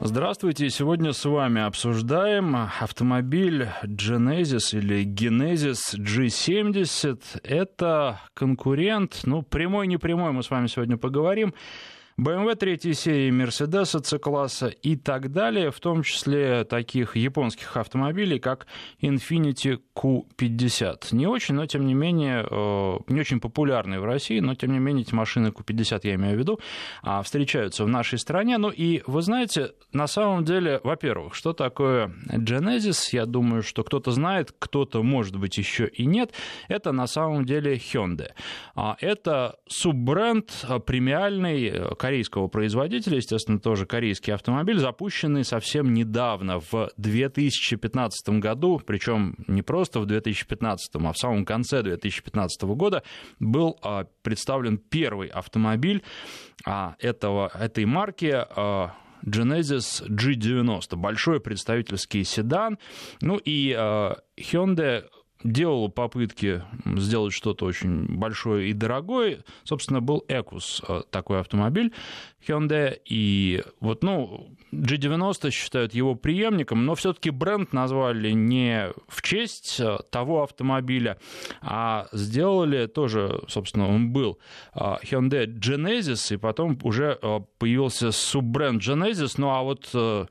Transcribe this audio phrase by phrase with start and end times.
[0.00, 0.68] Здравствуйте.
[0.68, 7.40] Сегодня с вами обсуждаем автомобиль Genesis или Genesis G70.
[7.42, 11.54] Это конкурент, ну, прямой, не прямой, мы с вами сегодня поговорим.
[12.18, 18.66] BMW третьей серии, Mercedes C-класса и так далее, в том числе таких японских автомобилей, как
[19.02, 21.08] Infiniti Q50.
[21.12, 24.78] Не очень, но тем не менее, э, не очень популярные в России, но тем не
[24.78, 26.58] менее эти машины Q50, я имею в виду,
[27.02, 28.56] а, встречаются в нашей стране.
[28.56, 34.10] Ну и вы знаете, на самом деле, во-первых, что такое Genesis, я думаю, что кто-то
[34.12, 36.32] знает, кто-то, может быть, еще и нет,
[36.68, 38.30] это на самом деле Hyundai.
[38.74, 46.60] А, это суббренд э, премиальный, э, корейского производителя, естественно, тоже корейский автомобиль, запущенный совсем недавно,
[46.60, 53.02] в 2015 году, причем не просто в 2015, а в самом конце 2015 года
[53.40, 56.04] был а, представлен первый автомобиль
[56.64, 58.46] а, этого, этой марки
[59.24, 62.78] Genesis G90, большой представительский седан.
[63.20, 65.06] Ну и Hyundai
[65.46, 69.44] делала попытки сделать что-то очень большое и дорогое.
[69.64, 71.92] Собственно, был Экус, э, такой автомобиль
[72.46, 72.98] Hyundai.
[73.04, 79.98] И вот, ну, G90 считают его преемником, но все-таки бренд назвали не в честь э,
[80.10, 81.18] того автомобиля,
[81.62, 84.38] а сделали тоже, собственно, он был
[84.74, 87.18] э, Hyundai Genesis, и потом уже
[87.58, 90.28] появился суббренд Genesis, ну а вот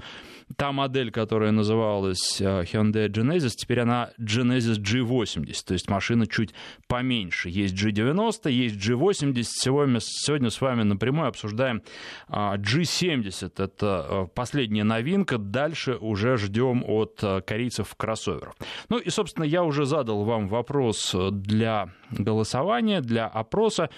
[0.57, 6.53] та модель, которая называлась э, Hyundai Genesis, теперь она Genesis G80, то есть машина чуть
[6.87, 7.49] поменьше.
[7.49, 9.43] Есть G90, есть G80.
[9.43, 11.81] Сегодня, сегодня с вами напрямую обсуждаем
[12.27, 13.51] а, G70.
[13.57, 15.37] Это э, последняя новинка.
[15.37, 18.55] Дальше уже ждем от э, корейцев кроссоверов.
[18.89, 23.89] Ну и, собственно, я уже задал вам вопрос для голосования, для опроса.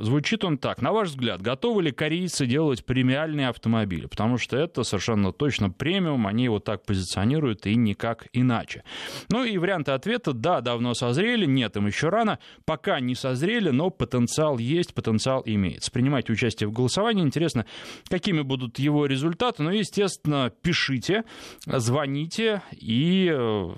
[0.00, 0.82] Звучит он так.
[0.82, 4.06] На ваш взгляд, готовы ли корейцы делать премиальные автомобили?
[4.06, 8.84] Потому что это совершенно точно премиум, они его так позиционируют и никак иначе.
[9.30, 13.90] Ну и варианты ответа «да, давно созрели», «нет, им еще рано», «пока не созрели, но
[13.90, 15.90] потенциал есть, потенциал имеется».
[15.90, 17.24] Принимайте участие в голосовании.
[17.24, 17.66] Интересно,
[18.08, 19.62] какими будут его результаты.
[19.62, 21.24] Ну, естественно, пишите,
[21.66, 23.68] звоните и, э,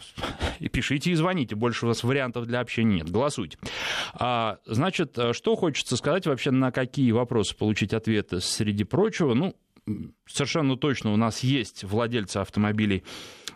[0.60, 1.54] и пишите и звоните.
[1.54, 3.58] Больше у вас вариантов для общения нет голосуйте.
[4.14, 9.34] А, значит, что хочется сказать вообще, на какие вопросы получить ответы среди прочего?
[9.34, 9.54] Ну,
[10.26, 13.04] совершенно точно у нас есть владельцы автомобилей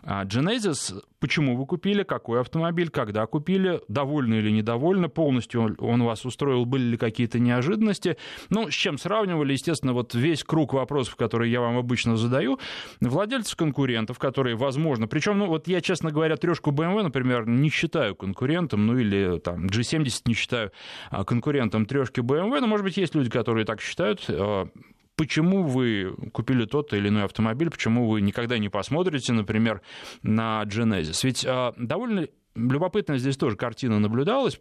[0.03, 1.03] а, Genesis.
[1.19, 6.83] Почему вы купили, какой автомобиль, когда купили, довольны или недовольны, полностью он вас устроил, были
[6.83, 8.17] ли какие-то неожиданности.
[8.49, 12.59] Ну, с чем сравнивали, естественно, вот весь круг вопросов, которые я вам обычно задаю,
[13.01, 18.15] владельцев конкурентов, которые, возможно, причем, ну, вот я, честно говоря, трешку BMW, например, не считаю
[18.15, 20.71] конкурентом, ну, или там G70 не считаю
[21.11, 24.67] а, конкурентом трешки BMW, но, может быть, есть люди, которые так считают, а,
[25.15, 29.81] почему вы купили тот или иной автомобиль, почему вы никогда не посмотрите, например,
[30.23, 31.21] на Genesis.
[31.23, 34.59] Ведь а, довольно любопытная здесь тоже картина наблюдалась.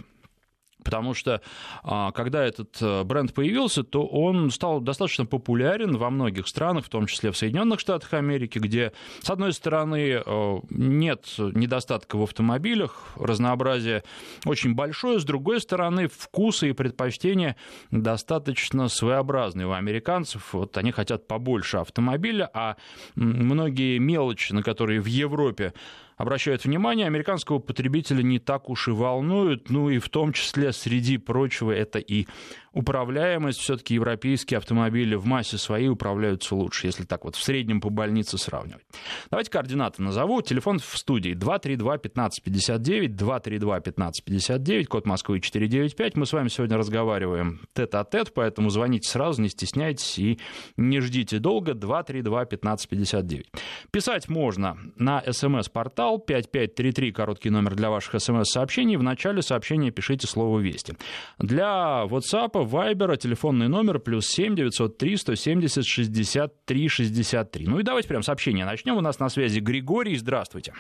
[0.83, 1.41] Потому что
[1.83, 6.89] а, когда этот э, бренд появился, то он стал достаточно популярен во многих странах, в
[6.89, 13.13] том числе в Соединенных Штатах Америки, где, с одной стороны, э, нет недостатка в автомобилях,
[13.17, 14.05] разнообразие
[14.47, 17.57] очень большое, с другой стороны, вкусы и предпочтения
[17.91, 20.53] достаточно своеобразные у американцев.
[20.53, 22.77] Вот они хотят побольше автомобиля, а
[23.15, 25.73] многие мелочи, на которые в Европе
[26.21, 31.17] обращают внимание, американского потребителя не так уж и волнуют, ну и в том числе, среди
[31.17, 32.27] прочего, это и
[32.73, 37.91] управляемость, все-таки европейские автомобили в массе своей управляются лучше, если так вот в среднем по
[37.91, 38.85] больнице сравнивать.
[39.31, 40.43] Давайте координаты назову.
[40.43, 46.17] Телефон в студии 232-1559, 232-1559, код Москвы 495.
[46.17, 50.39] Мы с вами сегодня разговариваем тет-а-тет, поэтому звоните сразу, не стесняйтесь и
[50.77, 51.73] не ждите долго.
[51.73, 53.45] 232-1559.
[53.91, 58.97] Писать можно на смс-портал 5533, короткий номер для ваших смс-сообщений.
[58.97, 60.95] В начале сообщения пишите слово «Вести».
[61.39, 67.67] Для WhatsApp WhatsApp, Viber, телефонный номер плюс 7 903 170 63 63.
[67.67, 68.97] Ну и давайте прям сообщение начнем.
[68.97, 70.17] У нас на связи Григорий.
[70.17, 70.73] Здравствуйте.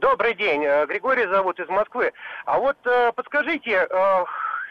[0.00, 0.64] Добрый день.
[0.64, 2.12] Э, Григорий зовут из Москвы.
[2.44, 4.24] А вот э, подскажите, э,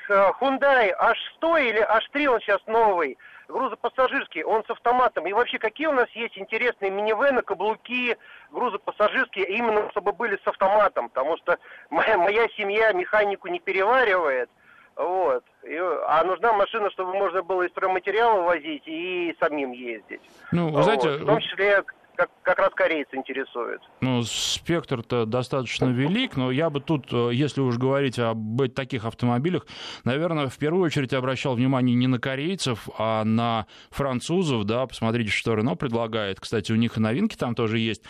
[0.09, 3.17] Hyundai H100 или H3, он сейчас новый,
[3.49, 5.27] грузопассажирский, он с автоматом.
[5.27, 8.15] И вообще, какие у нас есть интересные минивены, каблуки,
[8.51, 11.57] грузопассажирские, именно чтобы были с автоматом, потому что
[11.89, 14.49] моя, моя семья механику не переваривает.
[14.95, 15.43] Вот.
[15.67, 20.21] И, а нужна машина, чтобы можно было из стройматериала возить и самим ездить.
[20.51, 21.09] Ну, вы знаете...
[21.09, 21.21] Вот.
[21.21, 21.83] В том числе
[22.17, 23.79] как, как раз корейцы интересует.
[24.01, 29.65] Ну, спектр-то достаточно велик, но я бы тут, э, если уж говорить об таких автомобилях,
[30.03, 35.53] наверное, в первую очередь обращал внимание не на корейцев, а на французов, да, посмотрите, что
[35.53, 36.39] Рено предлагает.
[36.39, 38.01] Кстати, у них и новинки там тоже есть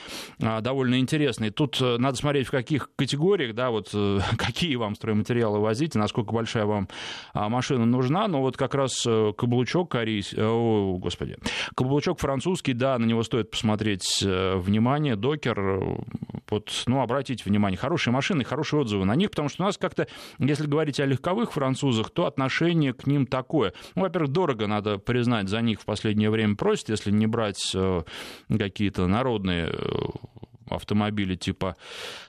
[0.41, 1.51] а, довольно интересные.
[1.51, 6.31] Тут э, надо смотреть, в каких категориях, да, вот э, какие вам стройматериалы возить, насколько
[6.31, 6.87] большая вам
[7.33, 11.37] а, машина нужна, но вот как раз каблучок корейский, о, господи,
[11.75, 15.97] каблучок французский, да, на него стоит посмотреть внимание, докер,
[16.49, 20.07] вот, ну, обратите внимание, хорошие машины, хорошие отзывы на них, потому что у нас как-то,
[20.39, 23.73] если говорить о легковых французах, то отношение к ним такое.
[23.95, 28.01] Ну, во-первых, дорого, надо признать, за них в последнее время просят, если не брать э,
[28.49, 29.77] какие-то народные э,
[30.69, 31.75] автомобили типа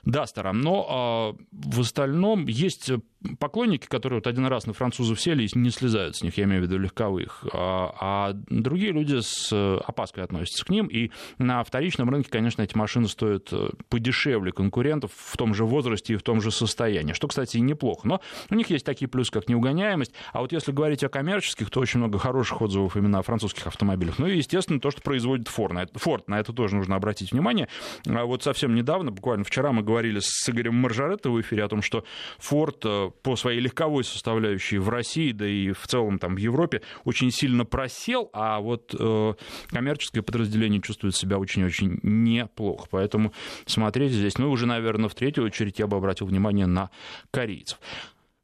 [0.03, 0.53] Дастера.
[0.53, 2.91] Но э, в остальном есть
[3.39, 6.61] поклонники, которые вот один раз на французов сели и не слезают с них, я имею
[6.61, 9.51] в виду легковых, а, а другие люди с
[9.85, 15.11] опаской относятся к ним, и на вторичном рынке, конечно, эти машины стоят э, подешевле конкурентов
[15.15, 18.55] в том же возрасте и в том же состоянии, что, кстати, и неплохо, но у
[18.55, 22.19] них есть такие плюсы, как неугоняемость, а вот если говорить о коммерческих, то очень много
[22.19, 25.99] хороших отзывов именно о французских автомобилях, ну и, естественно, то, что производит Ford, на это,
[25.99, 27.67] Ford, на это тоже нужно обратить внимание,
[28.07, 31.81] а вот совсем недавно, буквально вчера мы говорили с Игорем Маржаретто в эфире о том,
[31.81, 32.05] что
[32.39, 36.81] Ford э, по своей легковой составляющей в России, да и в целом там в Европе
[37.05, 39.33] очень сильно просел, а вот э,
[39.69, 42.87] коммерческое подразделение чувствует себя очень-очень неплохо.
[42.91, 43.33] Поэтому
[43.65, 46.89] смотреть здесь, ну, уже, наверное, в третью очередь я бы обратил внимание на
[47.31, 47.79] корейцев.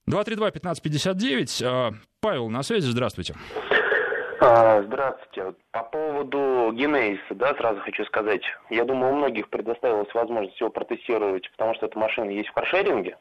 [0.10, 1.66] 232-1559.
[1.66, 1.92] Э,
[2.22, 3.36] Павел на связи, здравствуйте.
[4.42, 5.56] А, здравствуйте.
[5.72, 8.42] По поводу Генезиса, да, сразу хочу сказать.
[8.70, 13.18] Я думаю, у многих предоставилась возможность его протестировать, потому что эта машина есть в каршеринге.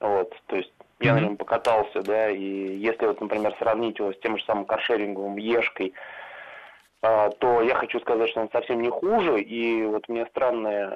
[0.00, 0.72] Вот, то есть
[1.04, 1.14] я mm-hmm.
[1.14, 5.36] на нем покатался, да, и если вот, например, сравнить его с тем же самым каршеринговым
[5.36, 5.92] Ешкой,
[7.02, 10.88] а, то я хочу сказать, что он совсем не хуже, и вот мне странный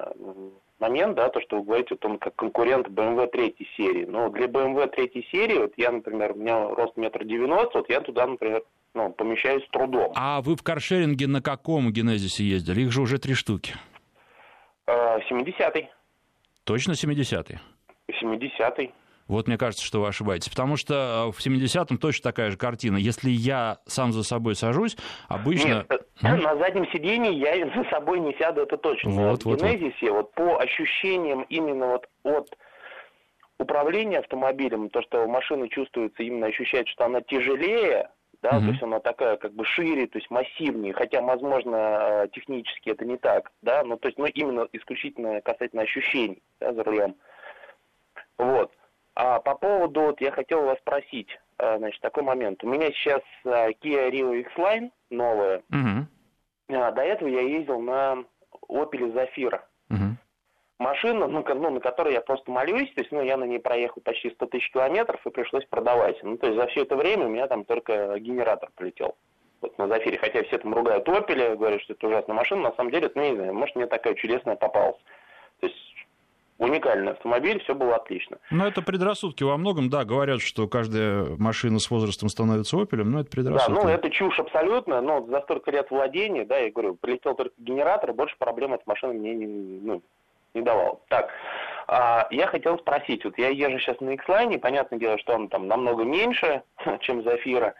[0.78, 4.06] момент, да, то, что вы говорите, вот он как конкурент BMW третьей серии.
[4.06, 8.00] Но для BMW третьей серии, вот я, например, у меня рост метр девяносто, вот я
[8.00, 8.62] туда, например,
[8.94, 10.12] ну, помещаюсь с трудом.
[10.14, 12.82] А вы в каршеринге на каком генезисе ездили?
[12.82, 13.74] Их же уже три штуки.
[14.86, 15.82] 70-й.
[15.82, 15.88] А,
[16.64, 17.58] Точно 70-й?
[18.10, 18.92] 70-й.
[19.28, 20.48] Вот мне кажется, что вы ошибаетесь.
[20.48, 22.96] Потому что э, в 70-м точно такая же картина.
[22.96, 24.96] Если я сам за собой сажусь,
[25.28, 25.86] обычно...
[25.88, 26.36] Нет, а?
[26.36, 29.10] на заднем сидении я за собой не сяду, это точно.
[29.10, 30.16] Вот, в Генезисе, вот.
[30.16, 32.56] вот по ощущениям именно вот от
[33.58, 38.08] управления автомобилем, то, что машина чувствуется, именно ощущает, что она тяжелее,
[38.40, 38.60] да, mm-hmm.
[38.60, 43.04] то есть она такая как бы шире, то есть массивнее, хотя, возможно, э, технически это
[43.04, 47.16] не так, да, но то есть, ну, именно исключительно касательно ощущений, да, за рулем.
[48.38, 48.72] Вот.
[49.20, 51.28] А по поводу, вот я хотел вас спросить,
[51.58, 52.62] э, значит, такой момент.
[52.62, 55.64] У меня сейчас э, Kia Rio X-Line новая.
[55.70, 56.06] Угу.
[56.68, 58.24] До этого я ездил на
[58.68, 59.62] Opel Zafira.
[59.90, 60.16] Угу.
[60.78, 64.00] Машина, ну, ну, на которой я просто молюсь, то есть, ну, я на ней проехал
[64.02, 66.22] почти 100 тысяч километров и пришлось продавать.
[66.22, 69.16] Ну, то есть, за все это время у меня там только генератор полетел.
[69.60, 72.92] Вот на Зафире, хотя все там ругают Opel, говорят, что это ужасная машина, на самом
[72.92, 75.02] деле, ну, не знаю, может, мне такая чудесная попалась.
[75.58, 75.87] То есть,
[76.58, 78.38] уникальный автомобиль, все было отлично.
[78.50, 83.20] Ну, это предрассудки во многом, да, говорят, что каждая машина с возрастом становится опелем, но
[83.20, 83.74] это предрассудки.
[83.74, 87.54] Да, ну, это чушь абсолютно, но за столько лет владения, да, я говорю, прилетел только
[87.58, 90.02] генератор, больше проблем эта машина мне не, ну,
[90.54, 91.00] не давала.
[91.08, 91.30] Так,
[91.86, 95.68] а, я хотел спросить, вот я езжу сейчас на X-Line, понятное дело, что он там
[95.68, 96.62] намного меньше,
[97.00, 97.74] чем Зафира,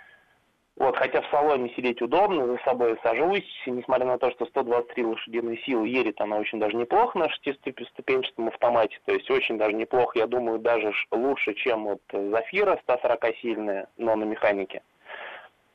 [0.78, 5.58] вот, хотя в салоне сидеть удобно, за собой сажусь, несмотря на то, что 123 лошадиные
[5.58, 10.28] силы едет она очень даже неплохо на шестиступенчатом автомате, то есть очень даже неплохо, я
[10.28, 14.82] думаю, даже лучше, чем вот Зафира 140-сильная, но на механике.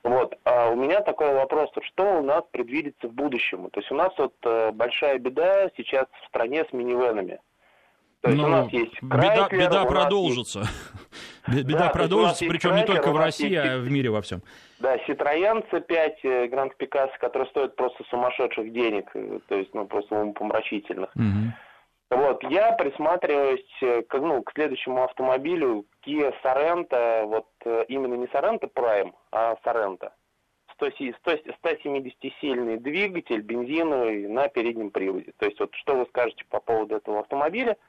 [0.03, 3.69] Вот, а у меня такой вопрос, что у нас предвидится в будущем?
[3.71, 7.39] То есть у нас вот э, большая беда сейчас в стране с минивенами.
[8.21, 10.59] То есть ну, у нас есть Крайклер, беда, беда продолжится.
[10.59, 10.71] Есть...
[11.47, 14.41] Беда да, продолжится, причем не только в России, а в мире во всем.
[14.79, 20.15] Да, Citroёn C5 Grand Picasso, который стоит просто сумасшедших денег, э, то есть, ну, просто
[20.15, 21.09] умопомрачительных.
[21.15, 21.53] Угу.
[22.11, 23.65] Вот, я присматриваюсь
[24.07, 30.11] к, ну, к следующему автомобилю Kia Sorento, вот э, именно не Sorento Prime, а Sorento.
[30.81, 35.33] 170-сильный двигатель бензиновый на переднем приводе.
[35.37, 37.77] То есть вот что вы скажете по поводу этого автомобиля–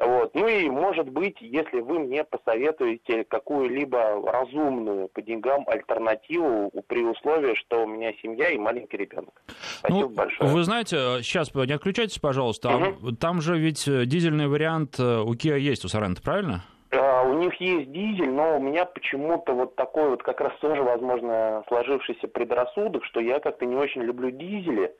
[0.00, 0.34] вот.
[0.34, 7.54] Ну и, может быть, если вы мне посоветуете какую-либо разумную по деньгам альтернативу при условии,
[7.54, 9.40] что у меня семья и маленький ребенок.
[9.78, 10.50] Спасибо ну, большое.
[10.50, 12.76] Вы знаете, сейчас не отключайтесь, пожалуйста.
[12.76, 13.12] Угу.
[13.16, 16.64] Там же ведь дизельный вариант э, у Kia есть, у Sorento, правильно?
[16.90, 20.82] А, у них есть дизель, но у меня почему-то вот такой вот как раз тоже,
[20.82, 24.94] возможно, сложившийся предрассудок, что я как-то не очень люблю дизели.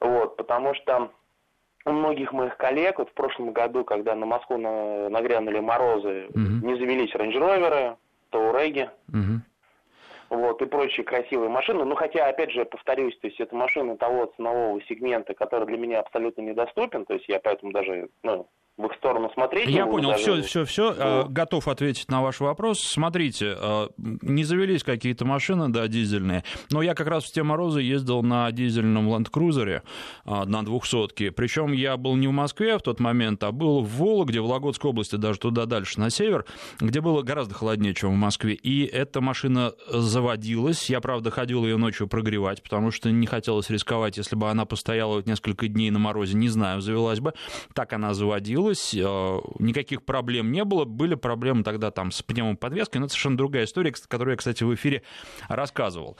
[0.00, 1.10] Вот, потому что
[1.84, 6.66] у многих моих коллег, вот в прошлом году, когда на Москву нагрянули морозы, угу.
[6.66, 7.96] не завелись рейндж-роверы,
[8.30, 9.40] тауреги, угу.
[10.30, 11.84] вот, и прочие красивые машины.
[11.84, 16.00] Ну, хотя, опять же, повторюсь, то есть это машины того ценового сегмента, который для меня
[16.00, 19.68] абсолютно недоступен, то есть я поэтому даже, ну, в их сторону смотреть.
[19.68, 20.22] Я понял, даже...
[20.22, 20.94] все, все, все.
[20.94, 21.28] Ну...
[21.28, 22.80] Готов ответить на ваш вопрос.
[22.80, 27.82] Смотрите, а, не завелись какие-то машины, да, дизельные, но я как раз в те морозы
[27.82, 29.82] ездил на дизельном Land Cruiser
[30.24, 31.32] а, на двухсотке.
[31.32, 34.90] Причем я был не в Москве в тот момент, а был в Вологде, в Вологодской
[34.90, 36.44] области, даже туда дальше, на север,
[36.78, 38.54] где было гораздо холоднее, чем в Москве.
[38.54, 40.88] И эта машина заводилась.
[40.88, 45.14] Я, правда, ходил ее ночью прогревать, потому что не хотелось рисковать, если бы она постояла
[45.14, 47.34] вот несколько дней на морозе, не знаю, завелась бы.
[47.74, 50.84] Так она заводилась получилось, э, никаких проблем не было.
[50.84, 54.74] Были проблемы тогда там с пневмоподвеской, но это совершенно другая история, которую я, кстати, в
[54.74, 55.02] эфире
[55.48, 56.16] рассказывал.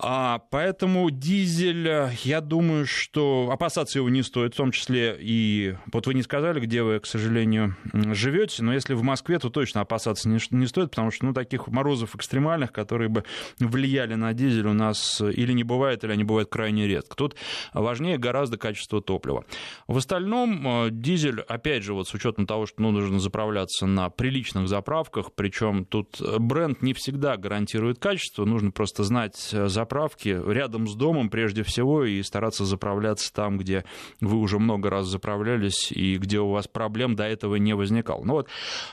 [0.00, 5.76] А, поэтому дизель, э, я думаю, что опасаться его не стоит, в том числе и...
[5.92, 9.80] Вот вы не сказали, где вы, к сожалению, живете, но если в Москве, то точно
[9.80, 13.24] опасаться не, не стоит, потому что ну, таких морозов экстремальных, которые бы
[13.58, 17.16] влияли на дизель, у нас или не бывает, или они бывают крайне редко.
[17.16, 17.34] Тут
[17.72, 19.44] важнее гораздо качество топлива.
[19.88, 24.10] В остальном э, дизель, опять же, вот с учетом того, что ну, нужно заправляться на
[24.10, 30.38] приличных заправках, причем тут бренд не всегда гарантирует качество, нужно просто знать э, заправку, заправки
[30.46, 33.84] рядом с домом прежде всего и стараться заправляться там, где
[34.20, 38.22] вы уже много раз заправлялись и где у вас проблем до этого не возникало.
[38.22, 38.48] Ну вот,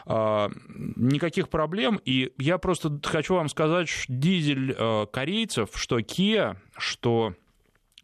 [0.05, 0.49] э,
[0.95, 7.33] никаких проблем, и я просто хочу вам сказать, что дизель э, корейцев, что Kia, что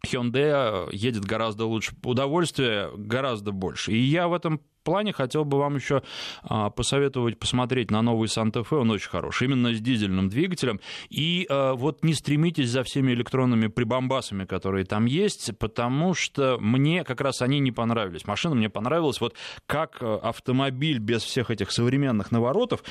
[0.06, 3.92] Hyundai едет гораздо лучше, удовольствия гораздо больше.
[3.92, 6.02] И я в этом плане хотел бы вам еще
[6.42, 10.80] а, посоветовать посмотреть на новый Санта-Фе, он очень хороший, именно с дизельным двигателем.
[11.10, 17.04] И а, вот не стремитесь за всеми электронными прибамбасами, которые там есть, потому что мне
[17.04, 18.26] как раз они не понравились.
[18.26, 19.34] Машина мне понравилась вот
[19.66, 22.82] как а, автомобиль без всех этих современных наворотов,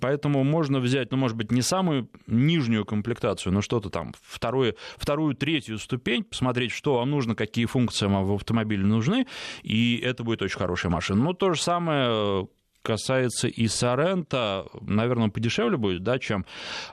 [0.00, 5.34] поэтому можно взять, ну, может быть, не самую нижнюю комплектацию, но что-то там, вторую, вторую,
[5.34, 9.26] третью ступень, посмотреть, что вам нужно, какие функции вам в автомобиле нужны,
[9.62, 11.22] и это будет очень хорошая машина.
[11.24, 12.46] Ну, то же самое
[12.82, 16.44] касается и Сорента, наверное, подешевле будет, да, чем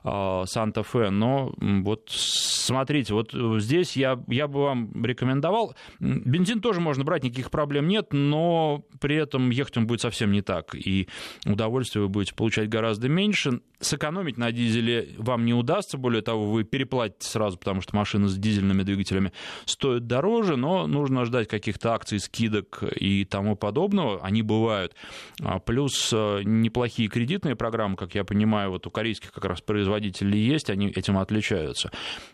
[0.03, 7.03] э, Санта-Фе, но вот смотрите, вот здесь я, я бы вам рекомендовал, бензин тоже можно
[7.03, 11.08] брать, никаких проблем нет, но при этом ехать он будет совсем не так, и
[11.46, 16.63] удовольствие вы будете получать гораздо меньше, сэкономить на дизеле вам не удастся, более того, вы
[16.63, 19.32] переплатите сразу, потому что машины с дизельными двигателями
[19.65, 24.96] стоят дороже, но нужно ждать каких-то акций, скидок и тому подобного, они бывают.
[25.41, 30.39] А, плюс э, неплохие кредитные программы, как я понимаю, вот у корейских как раз производителей
[30.39, 31.91] есть, они этим отличаются.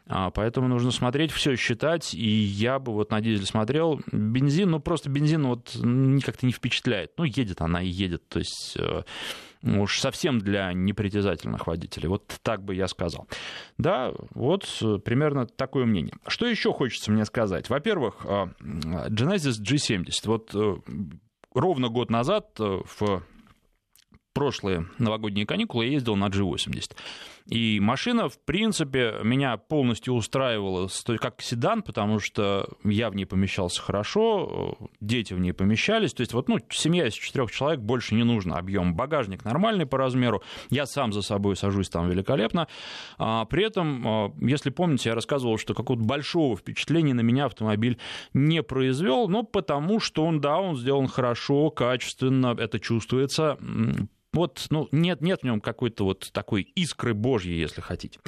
[0.07, 3.99] А, поэтому нужно смотреть, все считать, и я бы вот на дизель смотрел.
[4.13, 5.77] Бензин, ну просто бензин вот
[6.23, 7.11] как-то не впечатляет.
[7.17, 9.03] Ну, едет она и едет, то есть э,
[9.61, 12.07] уж совсем для непритязательных водителей.
[12.07, 13.27] Вот так бы я сказал.
[13.77, 14.65] Да, вот
[15.03, 16.13] примерно такое мнение.
[16.27, 17.69] Что еще хочется мне сказать?
[17.69, 20.11] Во-первых, э, Genesis G70.
[20.27, 20.77] Вот э,
[21.53, 23.23] ровно год назад э, в
[24.33, 26.91] прошлые новогодние каникулы я ездил на G80.
[27.47, 33.81] И машина, в принципе, меня полностью устраивала как седан, потому что я в ней помещался
[33.81, 36.13] хорошо, дети в ней помещались.
[36.13, 38.57] То есть вот, ну, семья из четырех человек больше не нужно.
[38.57, 40.41] Объем багажник нормальный по размеру.
[40.69, 42.67] Я сам за собой сажусь там великолепно.
[43.17, 47.97] А, при этом, а, если помните, я рассказывал, что какого-то большого впечатления на меня автомобиль
[48.33, 53.57] не произвел, но потому что он, да, он сделан хорошо, качественно, это чувствуется
[54.33, 58.19] вот, ну, нет, нет в нем какой-то вот такой искры божьей, если хотите.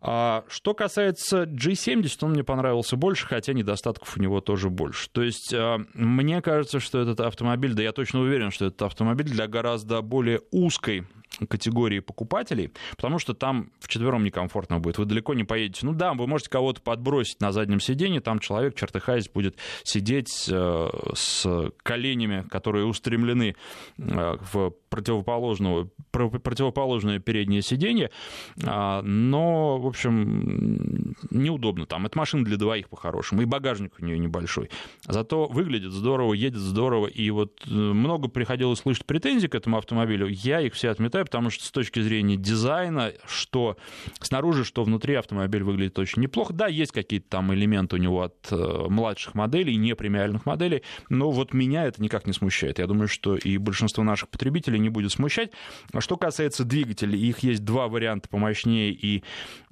[0.00, 5.08] А, что касается G70, он мне понравился больше, хотя недостатков у него тоже больше.
[5.10, 9.26] То есть, а, мне кажется, что этот автомобиль, да я точно уверен, что этот автомобиль
[9.26, 11.04] для гораздо более узкой
[11.48, 15.86] категории покупателей, потому что там вчетвером некомфортно будет, вы далеко не поедете.
[15.86, 20.88] Ну да, вы можете кого-то подбросить на заднем сиденье, там человек, чертыхаясь, будет сидеть э,
[21.14, 23.56] с коленями, которые устремлены
[23.98, 28.10] э, в противоположную, противоположное переднее сиденье,
[28.56, 32.06] но, в общем, неудобно там.
[32.06, 34.70] Это машина для двоих по-хорошему, и багажник у нее небольшой.
[35.06, 40.28] Зато выглядит здорово, едет здорово, и вот э, много приходилось слышать претензий к этому автомобилю,
[40.28, 43.76] я их все отметаю, потому что с точки зрения дизайна, что
[44.20, 46.52] снаружи, что внутри автомобиль выглядит очень неплохо.
[46.52, 51.30] Да, есть какие-то там элементы у него от э, младших моделей, не премиальных моделей, но
[51.30, 52.78] вот меня это никак не смущает.
[52.78, 55.50] Я думаю, что и большинство наших потребителей не будет смущать.
[55.92, 59.22] А что касается двигателей, их есть два варианта помощнее и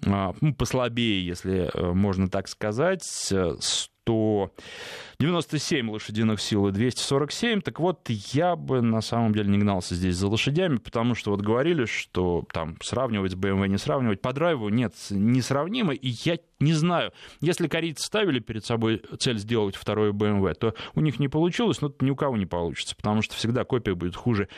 [0.07, 7.61] а, ну, послабее, если э, можно так сказать 197 лошадиных сил и 247.
[7.61, 11.41] Так вот, я бы на самом деле не гнался здесь за лошадями, потому что вот
[11.41, 14.21] говорили, что там сравнивать с BMW не сравнивать.
[14.21, 17.13] По драйву нет, несравнимо, и я не знаю.
[17.41, 21.93] Если корейцы ставили перед собой цель сделать второе BMW, то у них не получилось, но
[22.01, 24.49] ни у кого не получится, потому что всегда копия будет хуже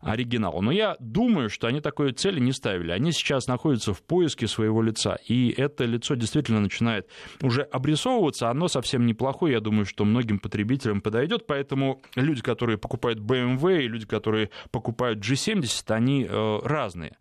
[0.00, 0.60] оригинала.
[0.60, 2.92] Но я думаю, что они такой цели не ставили.
[2.92, 7.08] Они сейчас находятся в поиске своего лица, и это лицо действительно начинает
[7.42, 8.50] уже обрисовываться.
[8.50, 13.88] Оно совсем неплохое, я думаю, что многим потребителям подойдет, поэтому люди, которые покупают BMW, и
[13.88, 17.16] люди, которые покупают G70, они э, разные.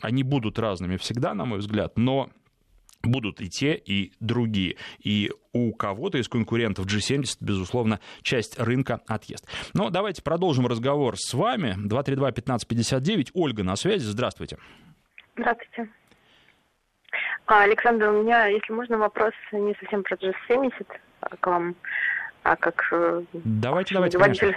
[0.00, 2.30] Они будут разными всегда, на мой взгляд, но
[3.02, 4.76] будут и те, и другие.
[4.98, 9.46] И у кого-то из конкурентов G70, безусловно, часть рынка отъест.
[9.74, 11.76] Но давайте продолжим разговор с вами.
[11.86, 13.30] 232-1559.
[13.34, 14.04] Ольга на связи.
[14.04, 14.58] Здравствуйте.
[15.36, 15.88] Здравствуйте.
[17.46, 20.86] А, Александр, у меня, если можно, вопрос не совсем про G70
[21.20, 21.74] а к вам,
[22.42, 22.88] а как...
[22.92, 24.54] Э, давайте, давайте, конечно.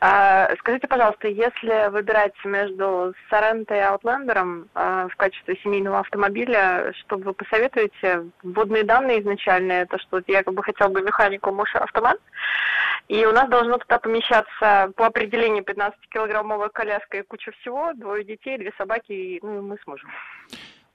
[0.00, 7.16] А, скажите, пожалуйста, если выбирать между Соренто и Аутлендером а, в качестве семейного автомобиля, что
[7.16, 8.26] вы посоветуете?
[8.42, 12.18] Вводные данные изначальные, то, что я как бы хотел бы механику муж автомат,
[13.08, 18.58] и у нас должно туда помещаться по определению 15-килограммовая коляска и куча всего, двое детей,
[18.58, 20.10] две собаки, и ну, мы с мужем.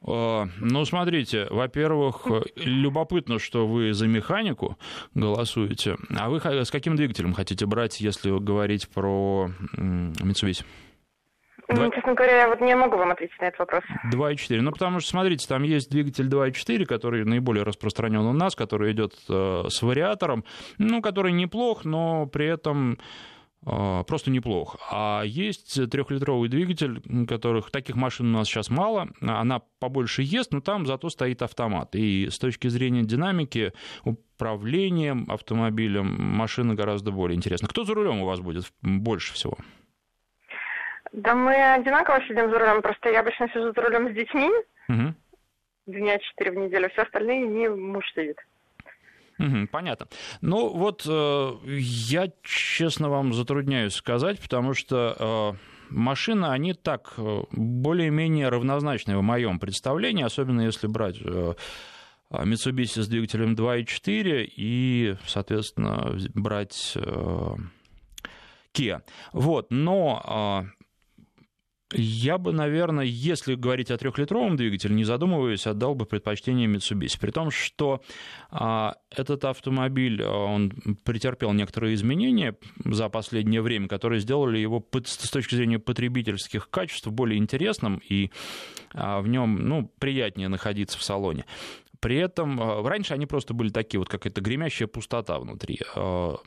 [0.06, 4.78] А, ну, смотрите, во-первых, любопытно, что вы за механику
[5.14, 5.98] голосуете.
[6.18, 10.64] А вы с каким двигателем хотите брать, если говорить про Mitsubishi?
[11.72, 13.84] Ну, честно говоря, я вот не могу вам ответить на этот вопрос.
[14.12, 14.62] 2.4.
[14.62, 19.14] Ну, потому что, смотрите, там есть двигатель 2.4, который наиболее распространен у нас, который идет
[19.30, 20.46] э, с вариатором,
[20.80, 22.98] ну, который неплох, но при этом
[23.64, 24.78] просто неплох.
[24.92, 29.10] А есть трехлитровый двигатель, которых таких машин у нас сейчас мало.
[29.22, 31.96] Она побольше ест, но там зато стоит автомат.
[31.96, 33.74] И с точки зрения динамики,
[34.04, 37.68] управлением автомобилем машина гораздо более интересна.
[37.68, 39.58] Кто за рулем у вас будет больше всего?
[41.12, 44.50] Да мы одинаково сидим за рулем, просто я обычно сижу за рулем с детьми.
[44.88, 45.16] Угу.
[45.88, 48.38] Дня четыре в неделю, все остальные не муж сидит.
[49.72, 50.08] Понятно.
[50.42, 57.44] Ну вот э, я, честно вам затрудняюсь сказать, потому что э, машины, они так э,
[57.52, 61.18] более-менее равнозначны в моем представлении, особенно если брать
[62.32, 66.96] Mitsubishi с двигателем 2.4 и, соответственно, брать
[68.74, 69.02] Kia.
[69.34, 70.66] Вот, но
[71.94, 77.20] я бы, наверное, если говорить о трехлитровом двигателе, не задумываясь, отдал бы предпочтение Mitsubishi.
[77.20, 78.02] При том, что
[78.52, 80.72] а, этот автомобиль, а, он
[81.04, 87.40] претерпел некоторые изменения за последнее время, которые сделали его с точки зрения потребительских качеств более
[87.40, 88.30] интересным, и
[88.94, 91.46] а, в нем ну, приятнее находиться в салоне.
[92.00, 95.80] При этом а, раньше они просто были такие, вот как это гремящая пустота внутри.
[95.96, 96.38] А,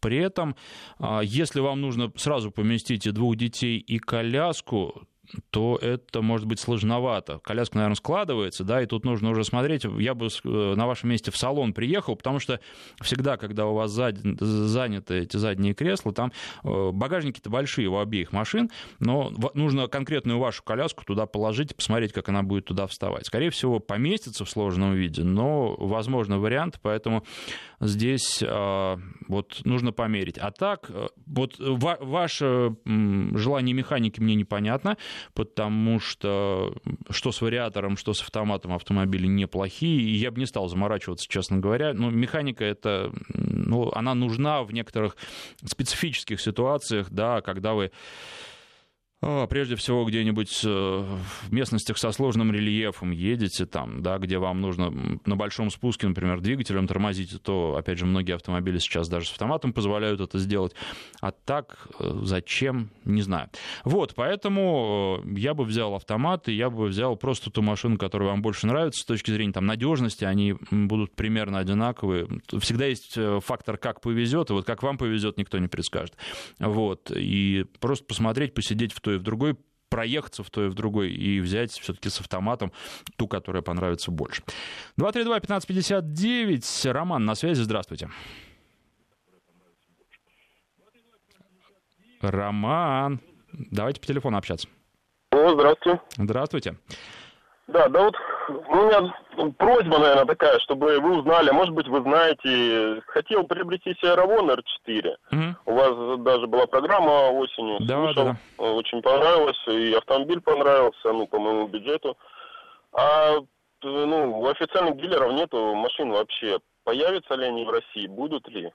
[0.00, 0.56] при этом,
[0.98, 5.06] а, если вам нужно сразу поместить и двух детей, и коляску,
[5.50, 7.38] то это может быть сложновато.
[7.38, 9.84] Коляска, наверное, складывается, да, и тут нужно уже смотреть.
[9.98, 12.60] Я бы э, на вашем месте в салон приехал, потому что
[13.00, 14.16] всегда, когда у вас зад...
[14.18, 16.32] заняты эти задние кресла, там
[16.62, 22.12] э, багажники-то большие у обеих машин, но нужно конкретную вашу коляску туда положить и посмотреть,
[22.12, 23.26] как она будет туда вставать.
[23.26, 27.24] Скорее всего, поместится в сложном виде, но возможно вариант, поэтому
[27.80, 28.96] здесь э,
[29.28, 30.38] вот нужно померить.
[30.38, 30.90] А так,
[31.26, 34.96] вот ваше желание механики мне непонятно
[35.34, 36.74] потому что
[37.10, 41.58] что с вариатором, что с автоматом автомобили неплохие, и я бы не стал заморачиваться, честно
[41.58, 41.92] говоря.
[41.92, 45.16] Но механика это, ну, она нужна в некоторых
[45.64, 47.90] специфических ситуациях, да, когда вы
[49.48, 54.92] прежде всего, где-нибудь э, в местностях со сложным рельефом едете, там, да, где вам нужно
[55.24, 59.72] на большом спуске, например, двигателем тормозить, то, опять же, многие автомобили сейчас даже с автоматом
[59.72, 60.74] позволяют это сделать.
[61.20, 63.48] А так, э, зачем, не знаю.
[63.84, 68.28] Вот, поэтому э, я бы взял автомат, и я бы взял просто ту машину, которая
[68.28, 72.28] вам больше нравится с точки зрения там, надежности, они будут примерно одинаковые.
[72.58, 76.14] Всегда есть фактор, как повезет, и вот как вам повезет, никто не предскажет.
[76.58, 79.56] Вот, и просто посмотреть, посидеть в той и в другой,
[79.88, 82.72] проехаться в той и в другой и взять все-таки с автоматом
[83.16, 84.42] ту, которая понравится больше.
[84.98, 86.90] 232-1559.
[86.90, 87.62] Роман на связи.
[87.62, 88.10] Здравствуйте.
[92.20, 93.20] Роман.
[93.52, 94.68] Давайте по телефону общаться.
[95.30, 96.00] О, здравствуйте.
[96.16, 96.76] Здравствуйте.
[97.66, 98.14] Да, да вот
[98.48, 99.14] у меня
[99.58, 105.16] просьба, наверное, такая, чтобы вы узнали, может быть, вы знаете, хотел приобрести себе Равон R4.
[105.32, 105.56] Угу.
[105.66, 107.78] У вас даже была программа осенью.
[107.80, 108.64] Да, Слушал, да.
[108.64, 112.16] Очень понравилось, и автомобиль понравился, ну, по моему бюджету.
[112.92, 113.34] А,
[113.82, 118.70] ну, у официальных дилеров нету машин вообще Появятся ли они в России, будут ли?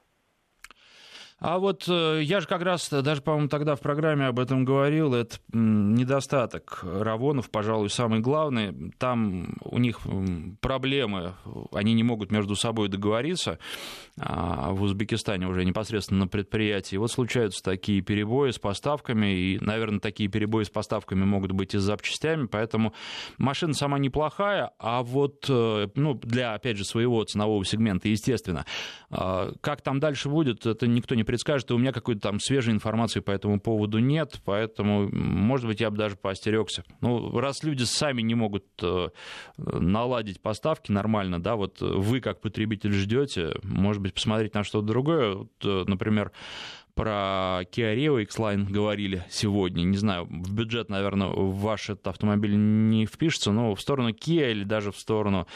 [1.40, 5.14] А вот э, я же как раз даже, по-моему, тогда в программе об этом говорил,
[5.14, 8.92] это недостаток Равонов, пожалуй, самый главный.
[8.98, 10.00] Там у них
[10.60, 11.36] проблемы,
[11.72, 13.58] они не могут между собой договориться,
[14.20, 16.98] а в Узбекистане уже непосредственно на предприятии.
[16.98, 21.78] Вот случаются такие перебои с поставками, и, наверное, такие перебои с поставками могут быть и
[21.78, 22.94] с запчастями, поэтому
[23.38, 28.66] машина сама неплохая, а вот э, ну, для, опять же, своего ценового сегмента, естественно.
[29.10, 33.20] Как там дальше будет, это никто не предскажет, и у меня какой-то там свежей информации
[33.20, 36.84] по этому поводу нет, поэтому, может быть, я бы даже поостерегся.
[37.02, 39.10] Ну, раз люди сами не могут э,
[39.58, 45.36] наладить поставки нормально, да, вот вы как потребитель ждете, может быть, посмотреть на что-то другое,
[45.36, 46.32] вот, э, например,
[47.00, 49.84] про Kia Rio X-Line говорили сегодня.
[49.84, 54.66] Не знаю, в бюджет, наверное, ваш этот автомобиль не впишется, но в сторону Kia или
[54.66, 55.48] даже в сторону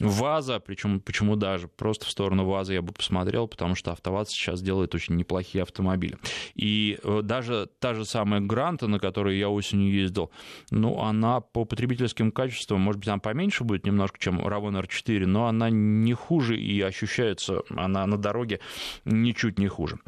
[0.00, 4.60] ВАЗа, причем почему даже, просто в сторону ВАЗа я бы посмотрел, потому что АвтоВАЗ сейчас
[4.60, 6.18] делает очень неплохие автомобили.
[6.56, 10.32] И э, даже та же самая Гранта, на которой я осенью ездил,
[10.72, 15.46] ну, она по потребительским качествам, может быть, она поменьше будет немножко, чем Равон R4, но
[15.46, 18.58] она не хуже и ощущается она на дороге
[19.04, 20.00] ничуть не хуже.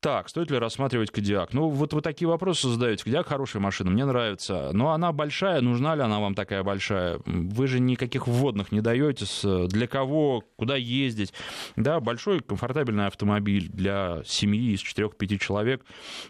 [0.00, 1.52] Так, стоит ли рассматривать Кодиак?
[1.52, 3.04] Ну, вот вы такие вопросы задаете.
[3.04, 4.70] Кодиак хорошая машина, мне нравится.
[4.72, 7.20] Но она большая, нужна ли она вам такая большая?
[7.26, 9.26] Вы же никаких вводных не даете.
[9.66, 11.34] Для кого, куда ездить?
[11.76, 15.84] Да, большой комфортабельный автомобиль для семьи из 4-5 человек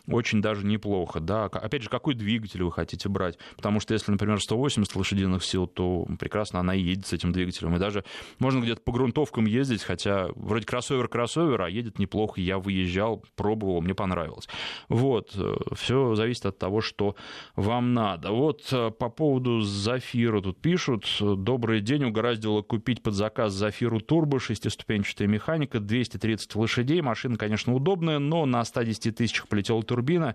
[0.09, 1.20] очень даже неплохо.
[1.20, 3.38] Да, опять же, какой двигатель вы хотите брать?
[3.54, 7.76] Потому что если, например, 180 лошадиных сил, то прекрасно она и едет с этим двигателем.
[7.76, 8.02] И даже
[8.40, 12.40] можно где-то по грунтовкам ездить, хотя вроде кроссовер-кроссовер, а едет неплохо.
[12.40, 14.48] Я выезжал, пробовал пробовал, мне понравилось.
[14.88, 17.14] Вот, э, все зависит от того, что
[17.56, 18.32] вам надо.
[18.32, 21.06] Вот э, по поводу Зафира тут пишут.
[21.20, 27.00] Добрый день, угораздило купить под заказ Зафиру Турбо, шестиступенчатая механика, 230 лошадей.
[27.02, 30.34] Машина, конечно, удобная, но на 110 тысячах полетела турбина.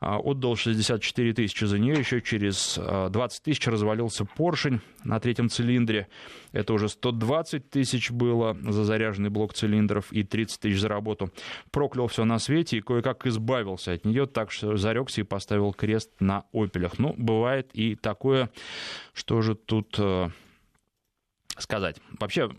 [0.00, 5.48] А, отдал 64 тысячи за нее, еще через 20 а, тысяч развалился поршень на третьем
[5.48, 6.08] цилиндре.
[6.52, 11.30] Это уже 120 тысяч было за заряженный блок цилиндров и 30 тысяч за работу.
[11.70, 16.10] Проклял все на свете и кое-как избавился от нее, так что зарекся и поставил крест
[16.20, 16.98] на опелях.
[16.98, 18.50] Ну, бывает и такое,
[19.12, 20.28] что же тут э,
[21.56, 21.96] сказать.
[22.18, 22.50] Вообще,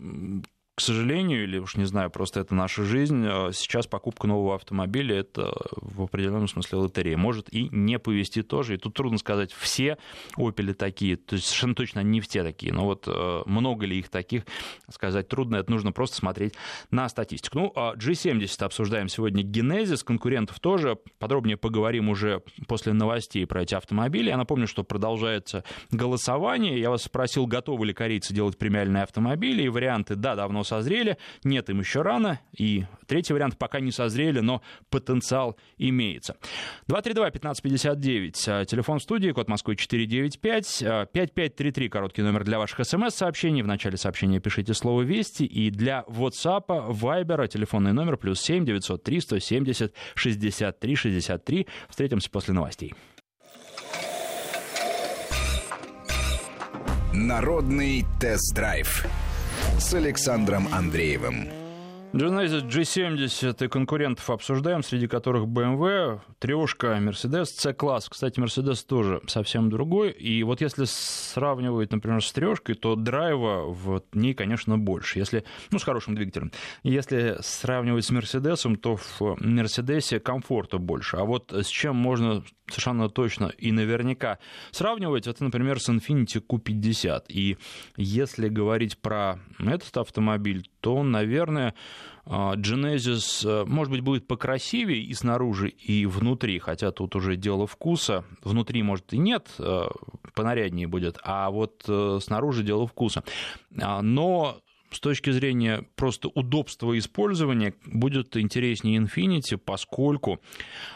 [0.76, 5.16] к сожалению, или уж не знаю, просто это наша жизнь, э, сейчас покупка нового автомобиля–
[5.20, 7.16] это в определенном смысле лотерея.
[7.16, 9.96] Может и не повезти тоже, и тут трудно сказать, все
[10.36, 14.10] Opel такие, то есть совершенно точно не все такие, но вот э, много ли их
[14.10, 14.42] таких,
[14.90, 16.52] сказать трудно, это нужно просто смотреть
[16.90, 17.58] на статистику.
[17.58, 23.74] Ну, а G70 обсуждаем сегодня Genesis, конкурентов тоже, подробнее поговорим уже после новостей про эти
[23.74, 24.28] автомобили.
[24.28, 29.70] Я напомню, что продолжается голосование, я вас спросил, готовы ли корейцы делать премиальные автомобили, и
[29.70, 34.62] варианты «да, давно созрели, нет, им еще рано, и третий вариант пока не созрели, но
[34.90, 36.36] потенциал имеется.
[36.88, 43.66] 232-1559, э, телефон студии, код Москвы 495, 5533, э, короткий номер для ваших смс-сообщений, в
[43.66, 49.94] начале сообщения пишите слово «Вести», и для WhatsApp, Viber, телефонный номер плюс 7 903 170
[50.14, 51.66] 63 63.
[51.88, 52.94] Встретимся после новостей.
[57.12, 59.06] Народный тест-драйв
[59.78, 61.65] с Александром Андреевым.
[62.16, 68.08] Genesis G70 и конкурентов обсуждаем, среди которых BMW, трешка, Mercedes, C-класс.
[68.08, 70.12] Кстати, Mercedes тоже совсем другой.
[70.12, 75.18] И вот если сравнивать, например, с трешкой, то драйва в ней, конечно, больше.
[75.18, 76.52] Если, ну, с хорошим двигателем.
[76.82, 81.18] Если сравнивать с Мерседесом, то в Мерседесе комфорта больше.
[81.18, 84.38] А вот с чем можно совершенно точно и наверняка
[84.70, 87.24] сравнивать, это, например, с Infiniti Q50.
[87.28, 87.58] И
[87.96, 91.74] если говорить про этот автомобиль, то, наверное,
[92.26, 98.24] Genesis, э, может быть, будет покрасивее и снаружи, и внутри, хотя тут уже дело вкуса.
[98.42, 99.84] Внутри, может, и нет, э,
[100.34, 103.22] понаряднее будет, а вот э, снаружи дело вкуса.
[103.80, 104.60] А, но
[104.90, 110.40] с точки зрения просто удобства использования будет интереснее Infinity, поскольку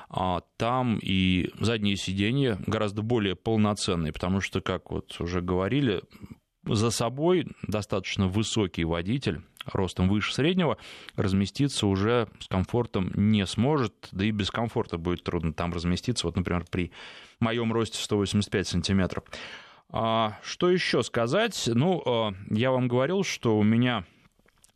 [0.08, 6.02] а, там и задние сиденья гораздо более полноценные, потому что, как вот уже говорили,
[6.64, 10.78] за собой достаточно высокий водитель, ростом выше среднего,
[11.16, 16.36] разместиться уже с комфортом не сможет, да и без комфорта будет трудно там разместиться, вот,
[16.36, 16.92] например, при
[17.40, 19.24] моем росте 185 сантиметров.
[19.92, 21.68] А, что еще сказать?
[21.72, 24.04] Ну, а, я вам говорил, что у меня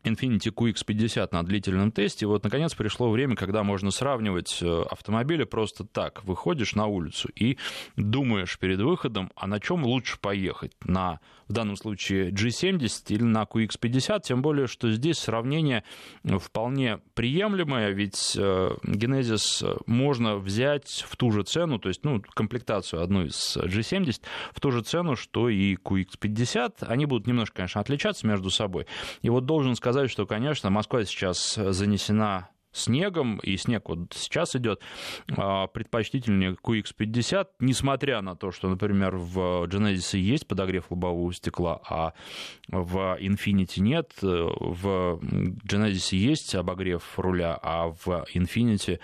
[0.05, 2.27] Infiniti QX50 на длительном тесте.
[2.27, 6.23] Вот, наконец, пришло время, когда можно сравнивать э, автомобили просто так.
[6.25, 7.59] Выходишь на улицу и
[7.97, 10.73] думаешь перед выходом, а на чем лучше поехать?
[10.85, 14.21] На, в данном случае, G70 или на QX50?
[14.25, 15.85] Тем более, что здесь сравнение
[16.23, 23.03] вполне приемлемое, ведь э, Genesis можно взять в ту же цену, то есть, ну, комплектацию
[23.03, 24.21] одну из G70,
[24.53, 26.85] в ту же цену, что и QX50.
[26.87, 28.87] Они будут немножко, конечно, отличаться между собой.
[29.23, 34.55] И вот должен сказать, сказать, что, конечно, Москва сейчас занесена снегом, и снег вот сейчас
[34.57, 34.81] идет,
[35.37, 42.13] а, предпочтительнее QX50, несмотря на то, что, например, в Genesis есть подогрев лобового стекла, а
[42.69, 45.21] в Infinity нет, в
[45.67, 48.99] Genesis есть обогрев руля, а в Infinity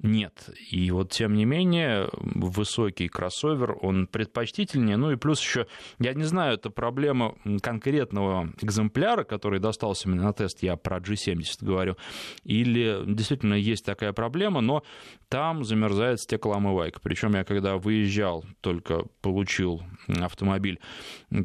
[0.00, 0.48] нет.
[0.70, 5.66] И вот, тем не менее, высокий кроссовер, он предпочтительнее, ну и плюс еще,
[5.98, 11.44] я не знаю, это проблема конкретного экземпляра, который достался мне на тест, я про G70
[11.60, 11.96] говорю,
[12.44, 14.82] или действительно есть такая проблема, но
[15.28, 17.00] там замерзает стеклоомывайка.
[17.00, 20.80] Причем я когда выезжал, только получил автомобиль,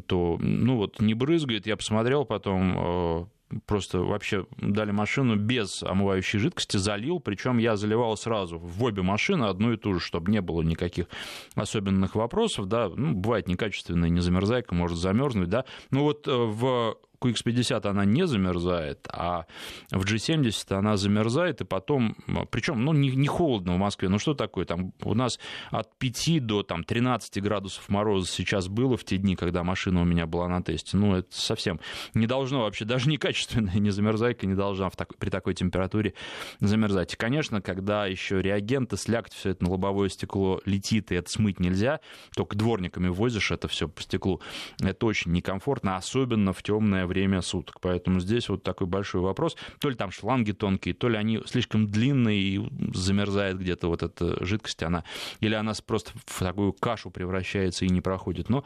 [0.06, 1.66] то, ну вот, не брызгает.
[1.66, 3.26] Я посмотрел потом, э,
[3.66, 9.44] просто вообще дали машину без омывающей жидкости, залил, причем я заливал сразу в обе машины
[9.44, 11.06] одну и ту же, чтобы не было никаких
[11.54, 17.86] особенных вопросов, да, ну, бывает некачественная незамерзайка, может замерзнуть, да, ну вот э, в QX50
[17.86, 19.46] она не замерзает, а
[19.90, 22.16] в G70 она замерзает, и потом,
[22.50, 25.38] причем, ну, не, не холодно в Москве, ну, что такое, там у нас
[25.70, 30.04] от 5 до там, 13 градусов мороза сейчас было в те дни, когда машина у
[30.04, 31.80] меня была на тесте, ну, это совсем
[32.14, 36.14] не должно вообще, даже некачественная не замерзайка не должна в так, при такой температуре
[36.60, 37.14] замерзать.
[37.14, 41.60] И, конечно, когда еще реагенты, слякоть, все это на лобовое стекло летит, и это смыть
[41.60, 42.00] нельзя,
[42.34, 44.40] только дворниками возишь это все по стеклу,
[44.80, 47.80] это очень некомфортно, особенно в темное время время суток.
[47.80, 49.56] Поэтому здесь вот такой большой вопрос.
[49.80, 54.44] То ли там шланги тонкие, то ли они слишком длинные и замерзает где-то вот эта
[54.44, 55.04] жидкость, она,
[55.40, 58.48] или она просто в такую кашу превращается и не проходит.
[58.48, 58.64] Но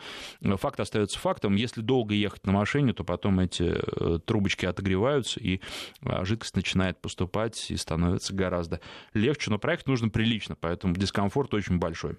[0.56, 1.54] факт остается фактом.
[1.54, 5.60] Если долго ехать на машине, то потом эти э, трубочки отогреваются, и
[6.02, 8.80] а, жидкость начинает поступать и становится гораздо
[9.14, 9.50] легче.
[9.50, 12.16] Но проехать нужно прилично, поэтому дискомфорт очень большой.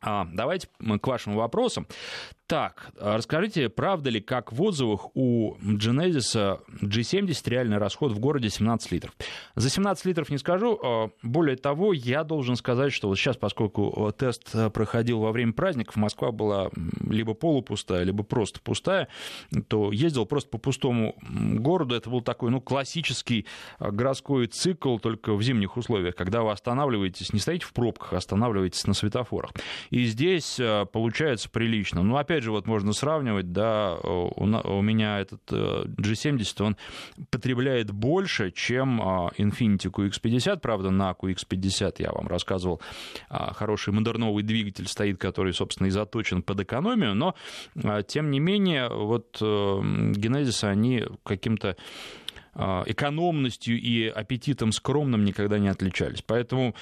[0.00, 0.68] А, давайте
[1.00, 1.86] к вашим вопросам.
[2.46, 8.50] Так, а расскажите, правда ли, как в отзывах у Genesis G70 реальный расход в городе
[8.50, 9.14] 17 литров?
[9.56, 10.78] За 17 литров не скажу.
[10.80, 15.96] А, более того, я должен сказать, что вот сейчас, поскольку тест проходил во время праздников,
[15.96, 19.08] Москва была либо полупустая, либо просто пустая,
[19.66, 21.96] то ездил просто по пустому городу.
[21.96, 23.46] Это был такой, ну, классический
[23.80, 28.94] городской цикл, только в зимних условиях, когда вы останавливаетесь, не стоите в пробках, останавливаетесь на
[28.94, 29.50] светофорах.
[29.90, 32.02] И здесь а, получается прилично.
[32.02, 36.76] Ну, опять же, вот можно сравнивать, да, у, у меня этот э, G70, он
[37.30, 42.80] потребляет больше, чем а, Infiniti QX50, правда, на QX50 я вам рассказывал,
[43.28, 47.34] а, хороший модерновый двигатель стоит, который, собственно, и заточен под экономию, но,
[47.82, 51.76] а, тем не менее, вот э, Genesis, они каким-то
[52.56, 56.22] экономностью и аппетитом скромным никогда не отличались.
[56.22, 56.74] Поэтому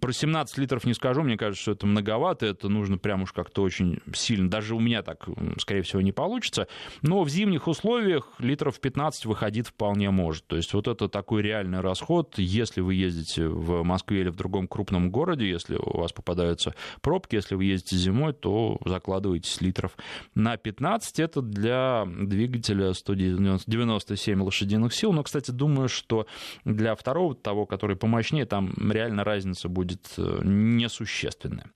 [0.00, 3.62] про 17 литров не скажу, мне кажется, что это многовато, это нужно прям уж как-то
[3.62, 4.50] очень сильно.
[4.50, 5.26] Даже у меня так,
[5.58, 6.66] скорее всего, не получится.
[7.02, 10.46] Но в зимних условиях литров 15 выходить вполне может.
[10.46, 12.34] То есть вот это такой реальный расход.
[12.38, 17.36] Если вы ездите в Москве или в другом крупном городе, если у вас попадаются пробки,
[17.36, 19.96] если вы ездите зимой, то закладываетесь литров
[20.34, 21.20] на 15.
[21.20, 26.26] Это для двигателя 197 лошадиных сил но, кстати, думаю, что
[26.64, 31.70] для второго, того, который помощнее, там реально разница будет э, несущественная.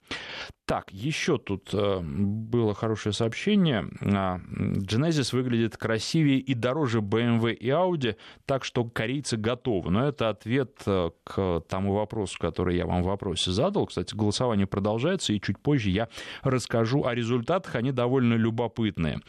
[0.67, 3.87] Так, еще тут э, было хорошее сообщение.
[4.01, 9.91] А, Genesis выглядит красивее и дороже BMW и Audi, так что корейцы готовы.
[9.91, 13.85] Но это ответ э, к тому вопросу, который я вам в вопросе задал.
[13.85, 16.09] Кстати, голосование продолжается, и чуть позже я
[16.43, 17.75] расскажу о результатах.
[17.75, 19.21] Они довольно любопытные.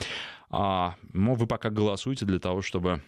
[0.51, 3.01] А, ну, вы пока голосуйте для того, чтобы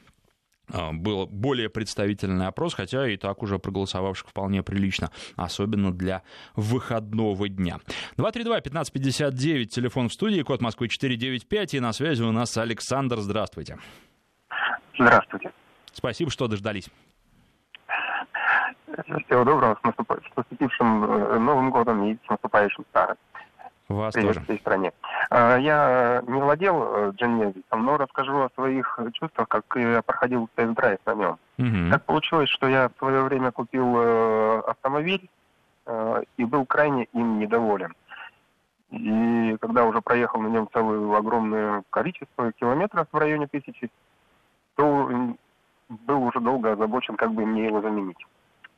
[0.93, 6.23] был более представительный опрос, хотя и так уже проголосовавших вполне прилично, особенно для
[6.57, 7.79] выходного дня.
[8.17, 13.19] 232-1559, телефон в студии, код Москвы 495, и на связи у нас Александр.
[13.21, 13.79] Здравствуйте.
[14.99, 15.53] Здравствуйте.
[15.93, 16.89] Спасибо, что дождались.
[19.27, 23.17] Всего доброго, с наступившим э, Новым годом и с наступающим старым.
[23.91, 24.45] Вас Привет тоже.
[24.45, 24.93] всей стране.
[25.31, 31.15] А, я не владел Genesisом, но расскажу о своих чувствах, как я проходил тест-драйв на
[31.15, 31.39] нем.
[31.59, 31.91] Угу.
[31.91, 35.29] Так получилось, что я в свое время купил э, автомобиль
[35.87, 37.93] э, и был крайне им недоволен.
[38.91, 43.91] И когда уже проехал на нем целое огромное количество километров в районе тысячи,
[44.77, 45.35] то
[45.89, 48.25] был уже долго озабочен, как бы мне его заменить.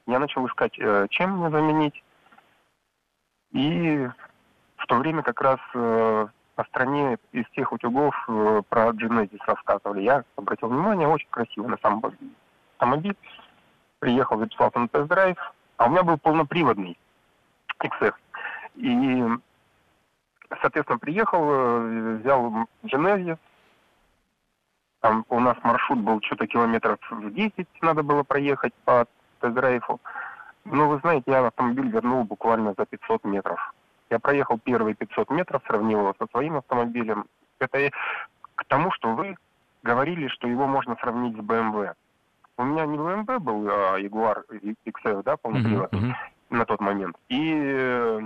[0.07, 2.03] Я начал искать, э, чем мне заменить.
[3.53, 4.09] И
[4.83, 10.03] в то время как раз э, по стране из тех утюгов э, про Genesis рассказывали.
[10.03, 12.33] Я обратил внимание, очень красивый на деле
[12.77, 13.17] автомобиль.
[14.01, 15.39] Приехал, записался на тест-драйв,
[15.77, 16.99] а у меня был полноприводный
[17.79, 18.15] XF.
[18.75, 19.25] И,
[20.61, 23.39] соответственно, приехал, э, взял Genesis.
[25.01, 29.07] Там у нас маршрут был что-то километров в 10 надо было проехать по
[29.41, 30.01] тест-драйву.
[30.65, 33.73] Ну, вы знаете, я автомобиль вернул буквально за 500 метров.
[34.13, 37.25] Я проехал первые 500 метров, сравнил его со своим автомобилем.
[37.59, 37.91] Это
[38.57, 39.37] к тому, что вы
[39.83, 41.95] говорили, что его можно сравнить с BMW.
[42.59, 44.45] У меня не BMW был, а Jaguar
[44.85, 46.57] XF, да, полноприводный uh-huh, uh-huh.
[46.57, 47.17] на тот момент.
[47.31, 48.21] И э,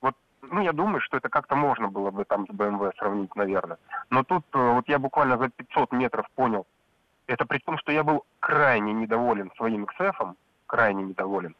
[0.00, 3.76] вот, ну, я думаю, что это как-то можно было бы там с BMW сравнить, наверное.
[4.08, 6.66] Но тут э, вот я буквально за 500 метров понял,
[7.26, 10.34] это при том, что я был крайне недоволен своим XF,
[10.66, 11.54] крайне недоволен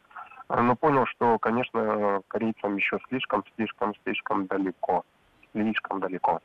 [0.49, 5.05] но понял, что, конечно, корейцам еще слишком, слишком, слишком далеко.
[5.53, 6.41] Слишком далеко.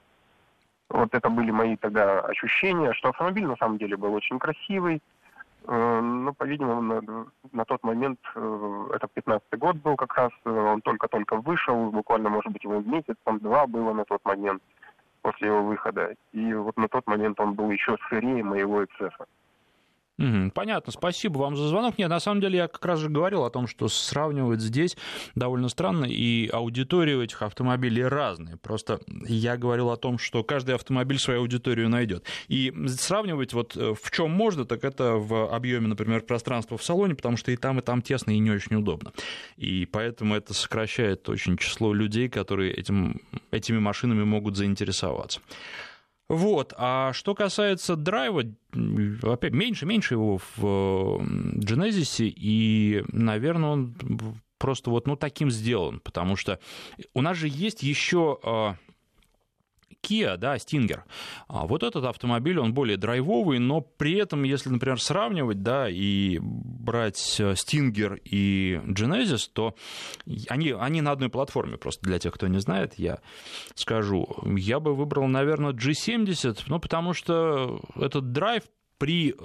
[0.89, 5.01] Вот это были мои тогда ощущения, что автомобиль на самом деле был очень красивый,
[5.65, 10.49] э, но, по-видимому, на, на тот момент, э, это 15-й год был как раз, э,
[10.49, 14.61] он только-только вышел, буквально, может быть, его месяц, там два было на тот момент
[15.23, 16.13] после его выхода.
[16.31, 19.25] И вот на тот момент он был еще сырее моего эксцесса.
[20.17, 21.97] Понятно, спасибо вам за звонок.
[21.97, 24.95] Нет, на самом деле я как раз же говорил о том, что сравнивать здесь
[25.33, 28.57] довольно странно, и аудитории у этих автомобилей разные.
[28.57, 32.25] Просто я говорил о том, что каждый автомобиль свою аудиторию найдет.
[32.47, 37.15] И сравнивать вот э, в чем можно, так это в объеме, например, пространства в салоне,
[37.15, 39.13] потому что и там, и там тесно, и не очень удобно.
[39.57, 43.19] И поэтому это сокращает очень число людей, которые этим,
[43.51, 45.41] этими машинами могут заинтересоваться.
[46.33, 46.73] Вот.
[46.77, 48.43] А что касается драйва,
[49.21, 51.21] опять меньше, меньше его в
[51.59, 53.95] Genesis, и, наверное, он
[54.57, 56.59] просто вот ну, таким сделан, потому что
[57.13, 58.77] у нас же есть еще а,
[60.03, 61.01] Kia, да, Stinger.
[61.47, 66.39] А вот этот автомобиль, он более драйвовый, но при этом, если, например, сравнивать, да, и
[66.41, 69.75] брать э, Stinger и Genesis, то
[70.49, 73.19] они, они на одной платформе, просто для тех, кто не знает, я
[73.75, 74.27] скажу.
[74.43, 78.63] Я бы выбрал, наверное, G70, ну, потому что этот драйв
[78.97, 79.35] при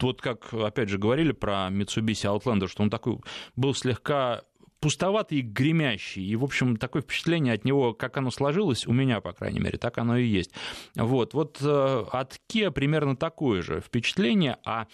[0.00, 3.18] вот как, опять же, говорили про Mitsubishi Outlander, что он такой
[3.54, 4.42] был слегка
[4.86, 6.24] пустоватый и гремящий.
[6.24, 9.78] И, в общем, такое впечатление от него, как оно сложилось, у меня, по крайней мере,
[9.78, 10.52] так оно и есть.
[10.94, 14.86] Вот, вот э, от Kia примерно такое же впечатление, а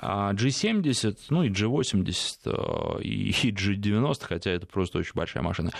[0.00, 5.72] G70, ну и G80, э, и G90, хотя это просто очень большая машина,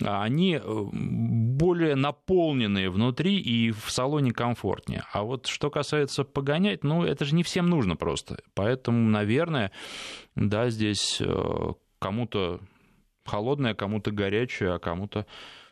[0.00, 5.02] они э, более наполненные внутри и в салоне комфортнее.
[5.12, 8.38] А вот что касается погонять, ну, это же не всем нужно просто.
[8.54, 9.72] Поэтому, наверное,
[10.36, 11.20] да, здесь
[11.98, 12.60] кому-то
[13.26, 15.26] холодное, кому-то горячее, а кому-то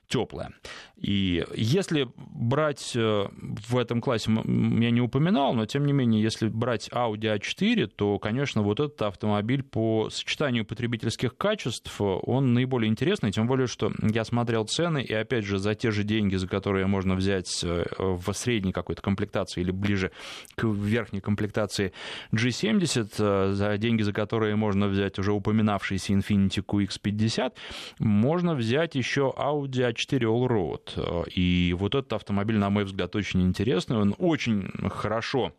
[0.09, 0.53] теплое.
[0.97, 3.27] И если брать э,
[3.69, 8.19] в этом классе, я не упоминал, но тем не менее, если брать Audi A4, то,
[8.19, 14.25] конечно, вот этот автомобиль по сочетанию потребительских качеств, он наиболее интересный, тем более, что я
[14.25, 18.33] смотрел цены, и опять же, за те же деньги, за которые можно взять э, в
[18.33, 20.11] средней какой-то комплектации или ближе
[20.55, 21.93] к верхней комплектации
[22.33, 27.53] G70, э, за деньги, за которые можно взять уже упоминавшийся Infiniti QX50,
[27.99, 31.29] можно взять еще Audi A4 Allroad.
[31.35, 33.97] И вот этот автомобиль, на мой взгляд, очень интересный.
[33.97, 35.53] Он очень хорошо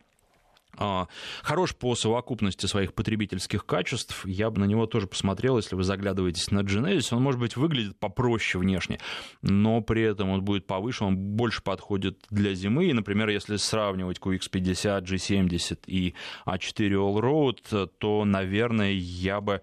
[1.42, 4.24] хорош по совокупности своих потребительских качеств.
[4.26, 7.14] Я бы на него тоже посмотрел, если вы заглядываетесь на Genesis.
[7.14, 8.98] Он, может быть, выглядит попроще внешне,
[9.42, 12.86] но при этом он будет повыше, он больше подходит для зимы.
[12.86, 16.14] И, например, если сравнивать QX50, G70 и
[16.46, 19.62] A4 Allroad, то, наверное, я бы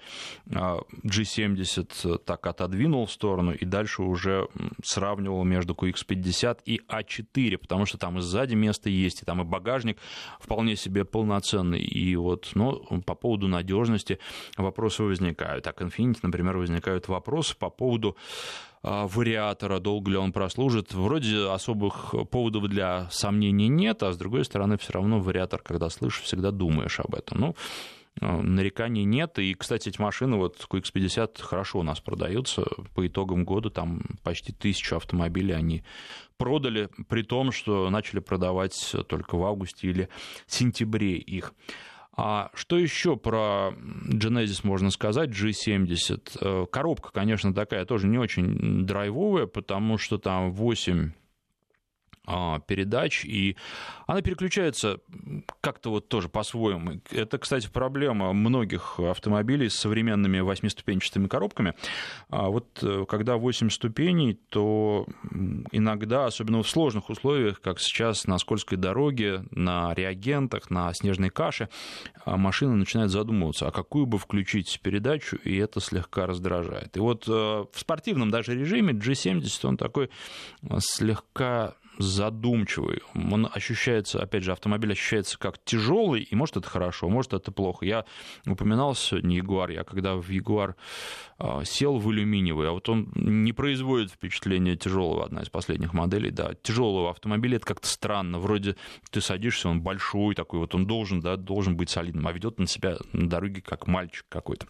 [0.53, 4.47] а, G70 так отодвинул в сторону и дальше уже
[4.83, 9.45] сравнивал между QX50 и A4, потому что там и сзади место есть, и там и
[9.45, 9.97] багажник
[10.39, 11.81] вполне себе полноценный.
[11.81, 14.19] И вот, ну, по поводу надежности
[14.57, 15.63] вопросы возникают.
[15.63, 18.17] Так, Infinity, например, возникают вопросы по поводу
[18.81, 20.93] а, вариатора, долго ли он прослужит.
[20.93, 26.23] Вроде особых поводов для сомнений нет, а с другой стороны, все равно вариатор, когда слышишь,
[26.23, 27.39] всегда думаешь об этом.
[27.39, 27.55] Ну,
[28.21, 29.39] а, нареканий нет.
[29.39, 32.65] И, кстати, эти машины, вот QX50 хорошо у нас продаются.
[32.93, 35.83] По итогам года там почти тысячу автомобилей они
[36.37, 40.09] продали, при том, что начали продавать только в августе или
[40.47, 41.53] сентябре их.
[42.15, 43.73] А что еще про
[44.07, 46.37] Genesis можно сказать, G70?
[46.41, 51.22] Э, коробка, конечно, такая тоже не очень драйвовая, потому что там 8 а,
[52.25, 53.57] передач, и
[54.07, 54.99] она переключается
[55.61, 57.01] как-то вот тоже по-своему.
[57.11, 61.73] Это, кстати, проблема многих автомобилей с современными восьмиступенчатыми коробками.
[62.29, 65.05] А вот э, когда 8 ступеней, то
[65.71, 71.69] иногда, особенно в сложных условиях, как сейчас на скользкой дороге, на реагентах, на снежной каше,
[72.25, 76.95] а, машина начинает задумываться, а какую бы включить передачу, и это слегка раздражает.
[76.97, 80.09] И вот э, в спортивном даже режиме G70, он такой
[80.61, 83.01] э, слегка задумчивый.
[83.13, 87.85] Он ощущается, опять же, автомобиль ощущается как тяжелый, и может это хорошо, может это плохо.
[87.85, 88.05] Я
[88.45, 90.75] упоминал сегодня Ягуар, я когда в Ягуар
[91.37, 96.31] а, сел в алюминиевый, а вот он не производит впечатление тяжелого, одна из последних моделей,
[96.31, 98.75] да, тяжелого автомобиля, это как-то странно, вроде
[99.11, 102.67] ты садишься, он большой такой, вот он должен, да, должен быть солидным, а ведет на
[102.67, 104.67] себя на дороге как мальчик какой-то.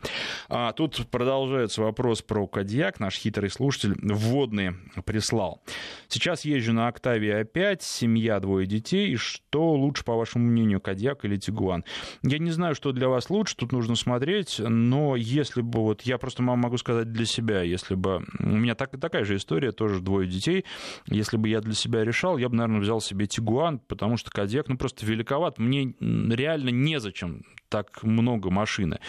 [0.49, 5.61] А тут продолжается вопрос про Кадьяк, наш хитрый слушатель вводные прислал.
[6.07, 9.11] Сейчас езжу на Октаве Октавия опять, семья, двое детей.
[9.11, 11.86] И что лучше, по вашему мнению, Кадьяк или Тигуан?
[12.24, 16.18] Я не знаю, что для вас лучше, тут нужно смотреть, но если бы вот, я
[16.18, 20.28] просто могу сказать для себя, если бы, у меня так, такая же история, тоже двое
[20.28, 20.66] детей,
[21.05, 24.68] если бы я для себя решал, я бы, наверное, взял себе Тигуан, потому что Кадьяк,
[24.68, 28.99] ну, просто великоват, мне реально незачем так много машины,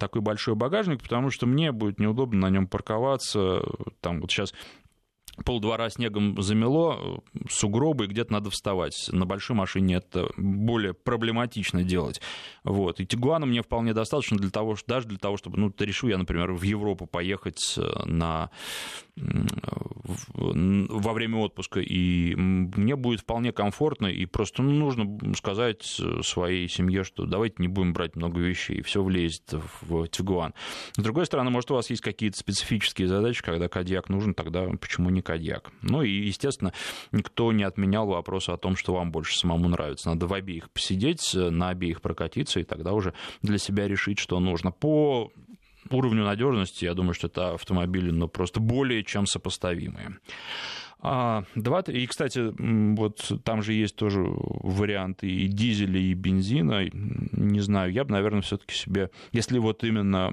[0.00, 3.62] такой большой багажник, потому что мне будет неудобно на нем парковаться.
[4.00, 4.54] Там вот сейчас
[5.44, 9.08] полдвора снегом замело, сугробы, и где-то надо вставать.
[9.12, 12.20] На большой машине это более проблематично делать.
[12.64, 13.00] Вот.
[13.00, 16.52] И Тигуана мне вполне достаточно для того, даже для того, чтобы, ну, решу я, например,
[16.52, 18.50] в Европу поехать э, на
[19.16, 25.82] во время отпуска, и мне будет вполне комфортно, и просто ну, нужно сказать
[26.22, 30.54] своей семье, что давайте не будем брать много вещей, и все влезет в Тигуан.
[30.96, 35.10] С другой стороны, может, у вас есть какие-то специфические задачи, когда кадьяк нужен, тогда почему
[35.10, 35.72] не кадьяк?
[35.82, 36.72] Ну и, естественно,
[37.10, 40.10] никто не отменял вопрос о том, что вам больше самому нравится.
[40.10, 44.70] Надо в обеих посидеть, на обеих прокатиться, и тогда уже для себя решить, что нужно.
[44.70, 45.32] По
[45.90, 50.18] уровню надежности, я думаю, что это автомобили, ну, просто более чем сопоставимые.
[51.00, 52.52] А, два, и, кстати,
[52.96, 56.88] вот там же есть тоже варианты и дизеля, и бензина.
[56.90, 60.32] Не знаю, я бы, наверное, все-таки себе, если вот именно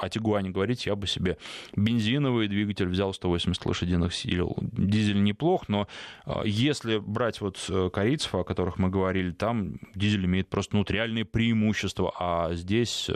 [0.00, 1.38] о Тигуане говорить, я бы себе
[1.74, 4.56] бензиновый двигатель взял 180 лошадиных сил.
[4.60, 5.88] Дизель неплох, но
[6.24, 10.84] а, если брать вот э, корейцев, о которых мы говорили, там дизель имеет просто ну,
[10.88, 13.14] реальные преимущества, а здесь э,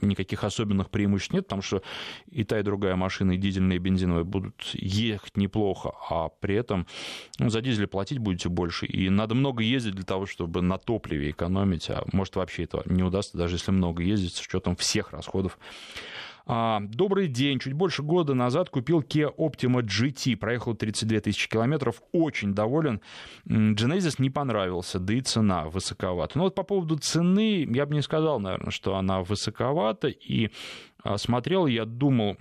[0.00, 1.82] никаких особенных преимуществ нет, потому что
[2.30, 6.86] и та, и другая машина, и дизельная, и бензиновая будут ехать неплохо, а при этом
[7.38, 11.30] ну, за дизель платить будете больше, и надо много ездить для того, чтобы на топливе
[11.30, 15.58] экономить, а может вообще этого не удастся, даже если много ездить, с учетом всех расходов
[16.52, 17.60] а, Добрый день.
[17.60, 20.36] Чуть больше года назад купил Kia Optima GT.
[20.36, 22.02] Проехал 32 тысячи километров.
[22.10, 23.00] Очень доволен.
[23.46, 26.36] Genesis не понравился, да и цена высоковата.
[26.36, 30.08] Но вот по поводу цены, я бы не сказал, наверное, что она высоковата.
[30.08, 30.50] И
[31.04, 32.36] а, смотрел, я думал,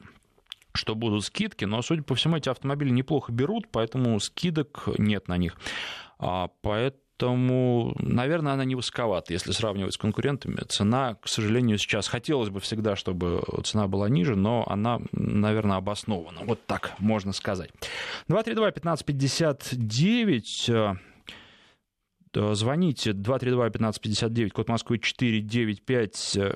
[0.73, 5.37] что будут скидки, но, судя по всему, эти автомобили неплохо берут, поэтому скидок нет на
[5.37, 5.57] них.
[6.19, 10.57] А, поэтому, наверное, она не высоковата, если сравнивать с конкурентами.
[10.67, 16.41] Цена, к сожалению, сейчас хотелось бы всегда, чтобы цена была ниже, но она, наверное, обоснована.
[16.43, 17.71] Вот так можно сказать.
[18.29, 20.97] 232-1559.
[22.33, 26.37] Э, звоните 232-1559, код Москвы 495.
[26.37, 26.53] Э,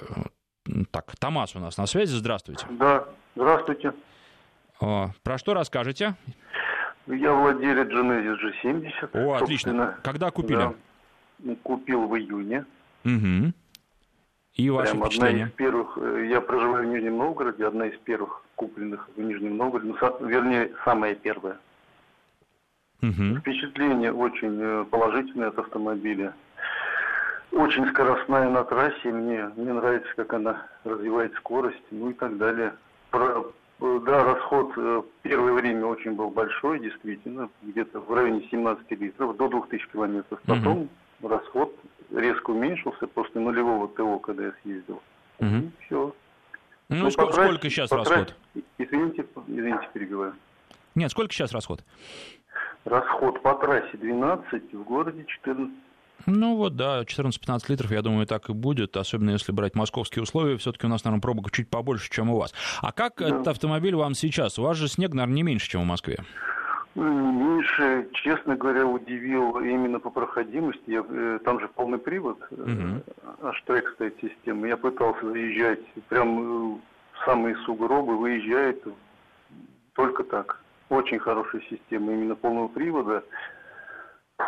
[0.92, 2.16] так, Томас у нас на связи.
[2.16, 2.66] Здравствуйте.
[2.80, 3.94] Да, Здравствуйте.
[4.80, 6.16] О, про что расскажете?
[7.08, 9.10] Я владелец Genesis G70.
[9.14, 9.98] О, отлично.
[10.04, 10.74] Когда купили?
[11.40, 12.66] Да, купил в июне.
[13.04, 13.54] Угу.
[14.56, 15.44] И ваши Прям впечатления?
[15.44, 19.58] Одна из первых, э, я проживаю в Нижнем Новгороде, одна из первых купленных в Нижнем
[19.58, 21.58] Новгороде, ну, вернее, самая первая.
[23.02, 23.40] Угу.
[23.40, 26.34] Впечатление очень э, положительное от автомобиля.
[27.52, 32.74] Очень скоростная на трассе, мне, мне нравится, как она развивает скорость, ну и так далее.
[33.14, 33.46] Про,
[33.80, 39.50] да, расход э, первое время очень был большой, действительно, где-то в районе 17 литров, до
[39.50, 40.42] 2000 километров.
[40.48, 40.90] Потом
[41.22, 41.28] угу.
[41.28, 41.76] расход
[42.10, 45.00] резко уменьшился после нулевого ТО, когда я съездил.
[45.38, 45.72] Угу.
[45.86, 46.16] Все.
[46.90, 48.36] Ну, ну сколько, сколько сейчас расход?
[48.80, 50.34] Извините, извините, перебиваю.
[50.96, 51.84] Нет, сколько сейчас расход?
[52.86, 55.72] Расход по трассе 12, в городе 14.
[56.26, 60.58] Ну вот, да, 14-15 литров, я думаю, так и будет, особенно если брать московские условия,
[60.58, 62.54] все-таки у нас, наверное, пробок чуть побольше, чем у вас.
[62.82, 63.28] А как да.
[63.28, 64.58] этот автомобиль вам сейчас?
[64.60, 66.20] У вас же снег, наверное, не меньше, чем в Москве.
[66.96, 70.84] Меньше, честно говоря, удивил именно по проходимости.
[70.86, 73.02] Я, э, там же полный привод, угу.
[73.42, 74.68] аж трек стоит система.
[74.68, 76.80] Я пытался заезжать прям в
[77.26, 78.84] самые сугробы, выезжает
[79.94, 80.60] только так.
[80.90, 83.24] Очень хорошая система именно полного привода.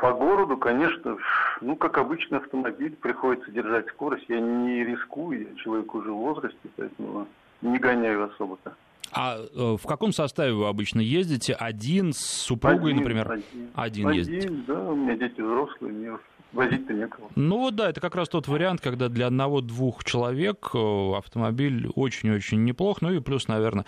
[0.02, 1.18] По городу, конечно,
[1.62, 4.26] ну, как обычный автомобиль, приходится держать скорость.
[4.28, 7.28] Я не рискую, я человек уже в возрасте, поэтому
[7.62, 8.76] не гоняю особо-то.
[9.12, 11.54] А э, в каком составе вы обычно ездите?
[11.54, 13.32] Один с супругой, один, например?
[13.32, 13.70] Один.
[13.76, 14.50] Один, один ездите?
[14.68, 16.18] да, у меня дети взрослые, мне
[16.56, 17.30] возить-то некого.
[17.36, 22.64] Ну вот да, это как раз тот вариант, когда для одного-двух человек э, автомобиль очень-очень
[22.64, 23.02] неплох.
[23.02, 23.86] Ну и плюс, наверное,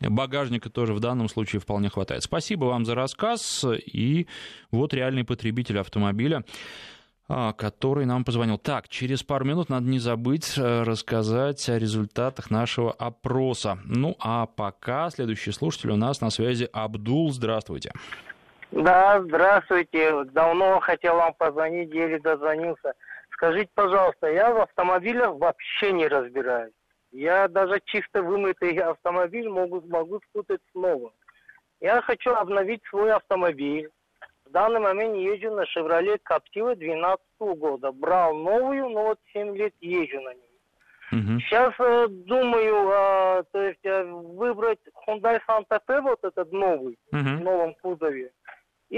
[0.00, 2.22] багажника тоже в данном случае вполне хватает.
[2.22, 3.64] Спасибо вам за рассказ.
[3.86, 4.26] И
[4.70, 6.44] вот реальный потребитель автомобиля
[7.30, 8.56] а, который нам позвонил.
[8.56, 13.78] Так, через пару минут надо не забыть э, рассказать о результатах нашего опроса.
[13.84, 17.30] Ну, а пока следующий слушатель у нас на связи Абдул.
[17.30, 17.92] Здравствуйте.
[18.70, 20.24] Да, здравствуйте.
[20.24, 22.94] Давно хотел вам позвонить, еле дозвонился.
[23.30, 26.74] Скажите, пожалуйста, я в автомобилях вообще не разбираюсь.
[27.10, 31.12] Я даже чисто вымытый автомобиль могу, могу спутать с новым.
[31.80, 33.88] Я хочу обновить свой автомобиль.
[34.44, 37.92] В данный момент езжу на Chevrolet Captiva 12 года.
[37.92, 40.48] Брал новую, но вот 7 лет езжу на ней.
[41.10, 41.40] Угу.
[41.40, 47.20] Сейчас э, думаю, э, то есть э, выбрать Hyundai Santa Fe, вот этот новый, угу.
[47.20, 47.74] в новом.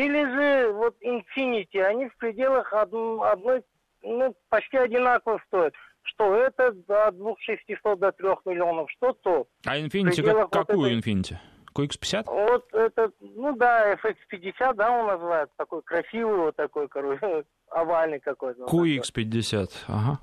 [0.00, 3.62] Или же вот Infinity, они в пределах одной,
[4.02, 5.74] ну, почти одинаково стоят.
[6.04, 9.46] Что это от 2600 до 3 миллионов, что то.
[9.66, 11.36] А Infinity, как, какую вот Infinity?
[11.74, 12.24] QX50?
[12.26, 18.64] Вот это, ну да, FX50, да, он называется, такой красивый вот такой, короче, овальный какой-то.
[18.64, 20.18] QX50, ага.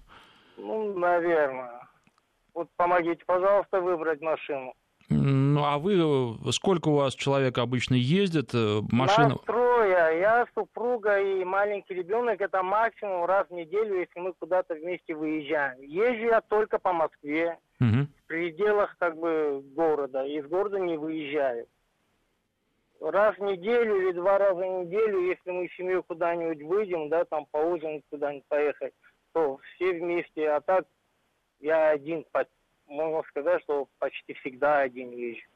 [0.57, 1.88] Ну, наверное.
[2.55, 4.73] Вот помогите, пожалуйста, выбрать машину.
[5.09, 8.49] Ну, а вы, э, сколько у вас человек обычно ездит?
[8.53, 9.30] Э, машина?
[9.30, 9.38] Нас
[9.88, 10.20] трое.
[10.20, 12.42] Я, супруга и маленький ребенок.
[12.42, 15.82] Это максимум раз в неделю, если мы куда-то вместе выезжаем.
[15.82, 18.08] Езжу я только по Москве, угу.
[18.24, 20.26] в пределах как бы города.
[20.26, 21.68] Из города не выезжаю.
[23.00, 27.26] Раз в неделю или два раза в неделю, если мы с семьей куда-нибудь выйдем, да,
[27.26, 28.94] там поужинать куда-нибудь поехать,
[29.34, 30.50] то все вместе.
[30.50, 30.86] А так
[31.60, 32.26] я один
[32.88, 35.48] можно сказать, что почти всегда один езжу.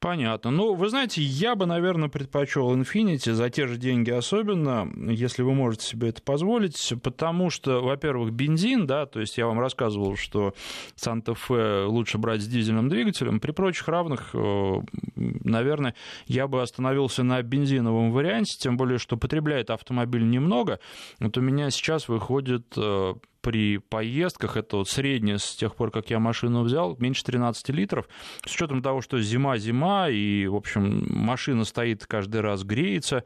[0.00, 0.50] Понятно.
[0.50, 5.52] Ну, вы знаете, я бы, наверное, предпочел Infinity за те же деньги особенно, если вы
[5.52, 10.54] можете себе это позволить, потому что, во-первых, бензин, да, то есть я вам рассказывал, что
[10.96, 14.74] Санта-Фе лучше брать с дизельным двигателем, при прочих равных, э,
[15.16, 15.94] наверное,
[16.24, 20.80] я бы остановился на бензиновом варианте, тем более, что потребляет автомобиль немного.
[21.18, 26.10] Вот у меня сейчас выходит э, при поездках, это вот среднее с тех пор, как
[26.10, 28.08] я машину взял, меньше 13 литров,
[28.44, 33.24] с учетом того, что зима-зима, и, в общем, машина стоит каждый раз, греется,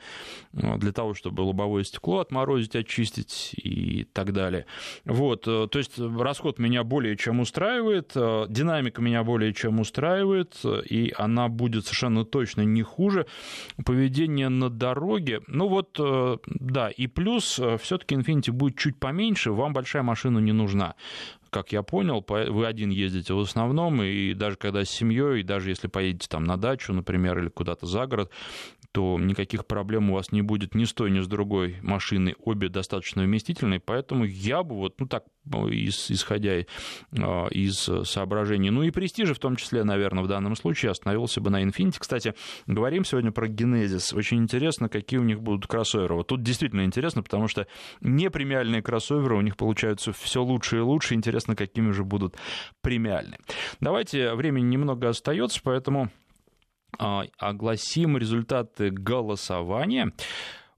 [0.53, 4.67] э, для того, чтобы лобовое стекло отморозить, очистить и так далее.
[5.05, 10.61] Вот, э, то есть расход меня более чем устраивает, э, динамика меня более чем устраивает,
[10.65, 13.27] и она будет совершенно точно не хуже.
[13.85, 15.99] Поведение на дороге, ну вот,
[16.47, 20.95] да, и плюс все-таки Infiniti будет чуть поменьше, вам большая машина не нужна.
[21.51, 25.71] Как я понял, вы один ездите в основном, и даже когда с семьей, и даже
[25.71, 28.31] если поедете там на дачу, например, или куда-то за город,
[28.95, 32.69] то никаких проблем у вас не будет ни с той, ни с другой машины, обе
[32.69, 36.65] достаточно вместительные, поэтому я бы вот, ну так, исходя
[37.19, 41.51] а, из соображений, ну и престижа в том числе, наверное, в данном случае, остановился бы
[41.51, 41.97] на Infiniti.
[41.99, 42.35] Кстати,
[42.69, 44.17] говорим сегодня про Genesis.
[44.17, 46.15] Очень интересно, какие у них будут кроссоверы.
[46.15, 47.67] Вот тут действительно интересно, потому что
[48.01, 51.15] непремиальные кроссоверы у них получаются все лучше и лучше.
[51.15, 52.37] Интересно, какими же будут
[52.81, 53.41] премиальные.
[53.81, 56.11] Давайте, времени немного остается, поэтому
[56.99, 60.13] огласим результаты голосования.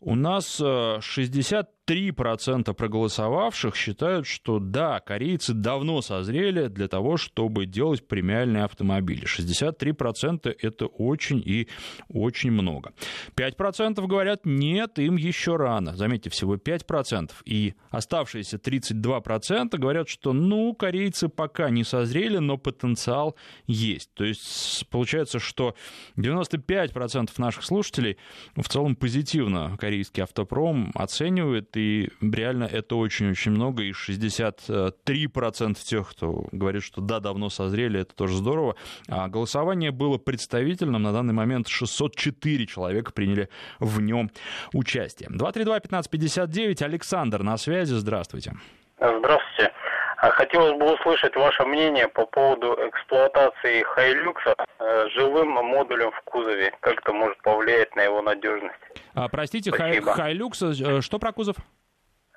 [0.01, 8.07] У нас 60 3% проголосовавших считают, что да, корейцы давно созрели для того, чтобы делать
[8.07, 9.25] премиальные автомобили.
[9.25, 11.69] 63% это очень и
[12.09, 12.93] очень много.
[13.37, 15.97] 5% говорят, нет, им еще рано.
[15.97, 17.31] Заметьте, всего 5%.
[17.45, 24.11] И оставшиеся 32% говорят, что ну, корейцы пока не созрели, но потенциал есть.
[24.15, 25.77] То есть получается, что
[26.17, 28.17] 95% наших слушателей
[28.57, 36.47] в целом позитивно корейский автопром оценивает и реально это очень-очень много, и 63% тех, кто
[36.53, 38.77] говорит, что да, давно созрели, это тоже здорово.
[39.09, 43.49] А голосование было представительным, на данный момент 604 человека приняли
[43.79, 44.31] в нем
[44.73, 45.29] участие.
[45.31, 48.55] 232-1559, Александр на связи, здравствуйте.
[48.99, 49.73] Здравствуйте.
[50.17, 56.73] А хотелось бы услышать ваше мнение по поводу эксплуатации Хайлюкса э, живым модулем в кузове.
[56.81, 58.81] Как это может повлиять на его надежность?
[59.15, 60.13] А, простите, Спасибо.
[60.13, 61.57] Хайлюкса, э, что про кузов?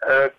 [0.01, 0.29] Э,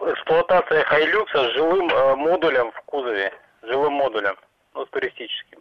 [0.00, 1.86] эксплуатация Хайлюкса с живым
[2.18, 3.32] модулем в кузове.
[3.62, 4.34] Живым модулем,
[4.74, 5.60] ну, с туристическим.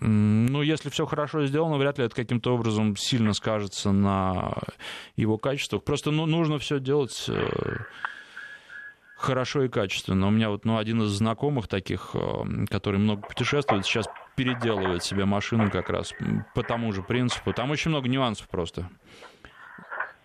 [0.00, 4.54] Ну, если все хорошо сделано, вряд ли это каким-то образом сильно скажется на
[5.16, 5.84] его качествах.
[5.84, 7.30] Просто ну, нужно все делать
[9.16, 10.26] хорошо и качественно.
[10.26, 14.06] У меня вот ну, один из знакомых таких, э, который много путешествует, сейчас
[14.36, 16.12] переделывает себе машину как раз
[16.54, 17.52] по тому же принципу.
[17.52, 18.88] Там очень много нюансов просто.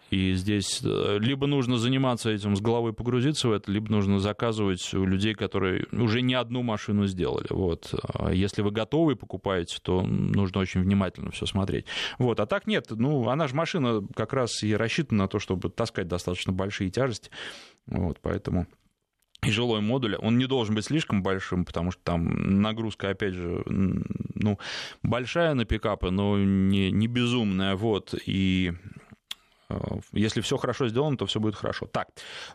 [0.09, 4.93] И здесь э, либо нужно заниматься этим, с головой погрузиться в это, либо нужно заказывать
[4.93, 7.47] у людей, которые уже не одну машину сделали.
[7.51, 7.93] Вот.
[8.13, 11.85] А если вы готовы покупаете, то нужно очень внимательно все смотреть.
[12.17, 12.39] Вот.
[12.39, 16.07] А так нет, ну, она же машина как раз и рассчитана на то, чтобы таскать
[16.07, 17.29] достаточно большие тяжести.
[17.85, 18.67] Вот, поэтому
[19.41, 23.63] и жилой модуль, он не должен быть слишком большим, потому что там нагрузка, опять же,
[23.65, 24.59] ну,
[25.03, 28.73] большая на пикапы, но не, не безумная, вот, и
[29.69, 29.77] э,
[30.11, 31.85] если все хорошо сделано, то все будет хорошо.
[31.85, 32.09] Так,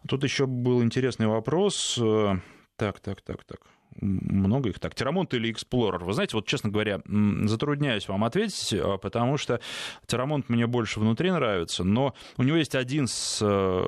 [0.06, 1.98] тут еще был интересный вопрос.
[2.00, 2.36] Э,
[2.76, 3.60] так, так, так, так
[4.00, 4.94] много их так.
[4.94, 6.04] Терамонт или Explorer?
[6.04, 7.00] Вы знаете, вот, честно говоря,
[7.44, 9.60] затрудняюсь вам ответить, а, потому что
[10.06, 13.84] Терамонт мне больше внутри нравится, но у него есть один, с э,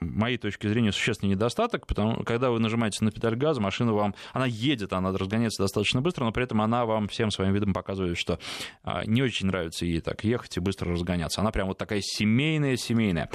[0.00, 4.46] моей точки зрения, существенный недостаток, потому когда вы нажимаете на педаль газа, машина вам, она
[4.46, 8.38] едет, она разгоняется достаточно быстро, но при этом она вам всем своим видом показывает, что
[8.82, 11.40] а, не очень нравится ей так ехать и быстро разгоняться.
[11.40, 13.30] Она прям вот такая семейная-семейная.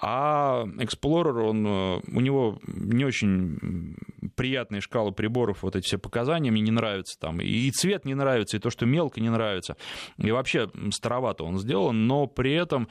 [0.00, 3.96] А Explorer, он, э, у него не очень
[4.36, 8.56] приятные шкалы приборов, вот эти все показания мне не нравятся там, и цвет не нравится,
[8.56, 9.76] и то, что мелко не нравится,
[10.18, 12.88] и вообще старовато он сделан, но при этом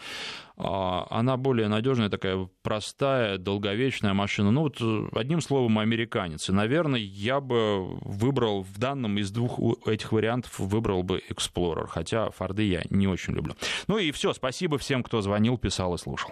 [0.63, 4.51] а, она более надежная, такая простая, долговечная машина.
[4.51, 4.79] Ну вот
[5.15, 6.49] одним словом, американец.
[6.49, 12.29] И, наверное, я бы выбрал в данном из двух этих вариантов выбрал бы Explorer, хотя
[12.31, 13.55] Форды я не очень люблю.
[13.87, 16.31] Ну и все, спасибо всем, кто звонил, писал и слушал.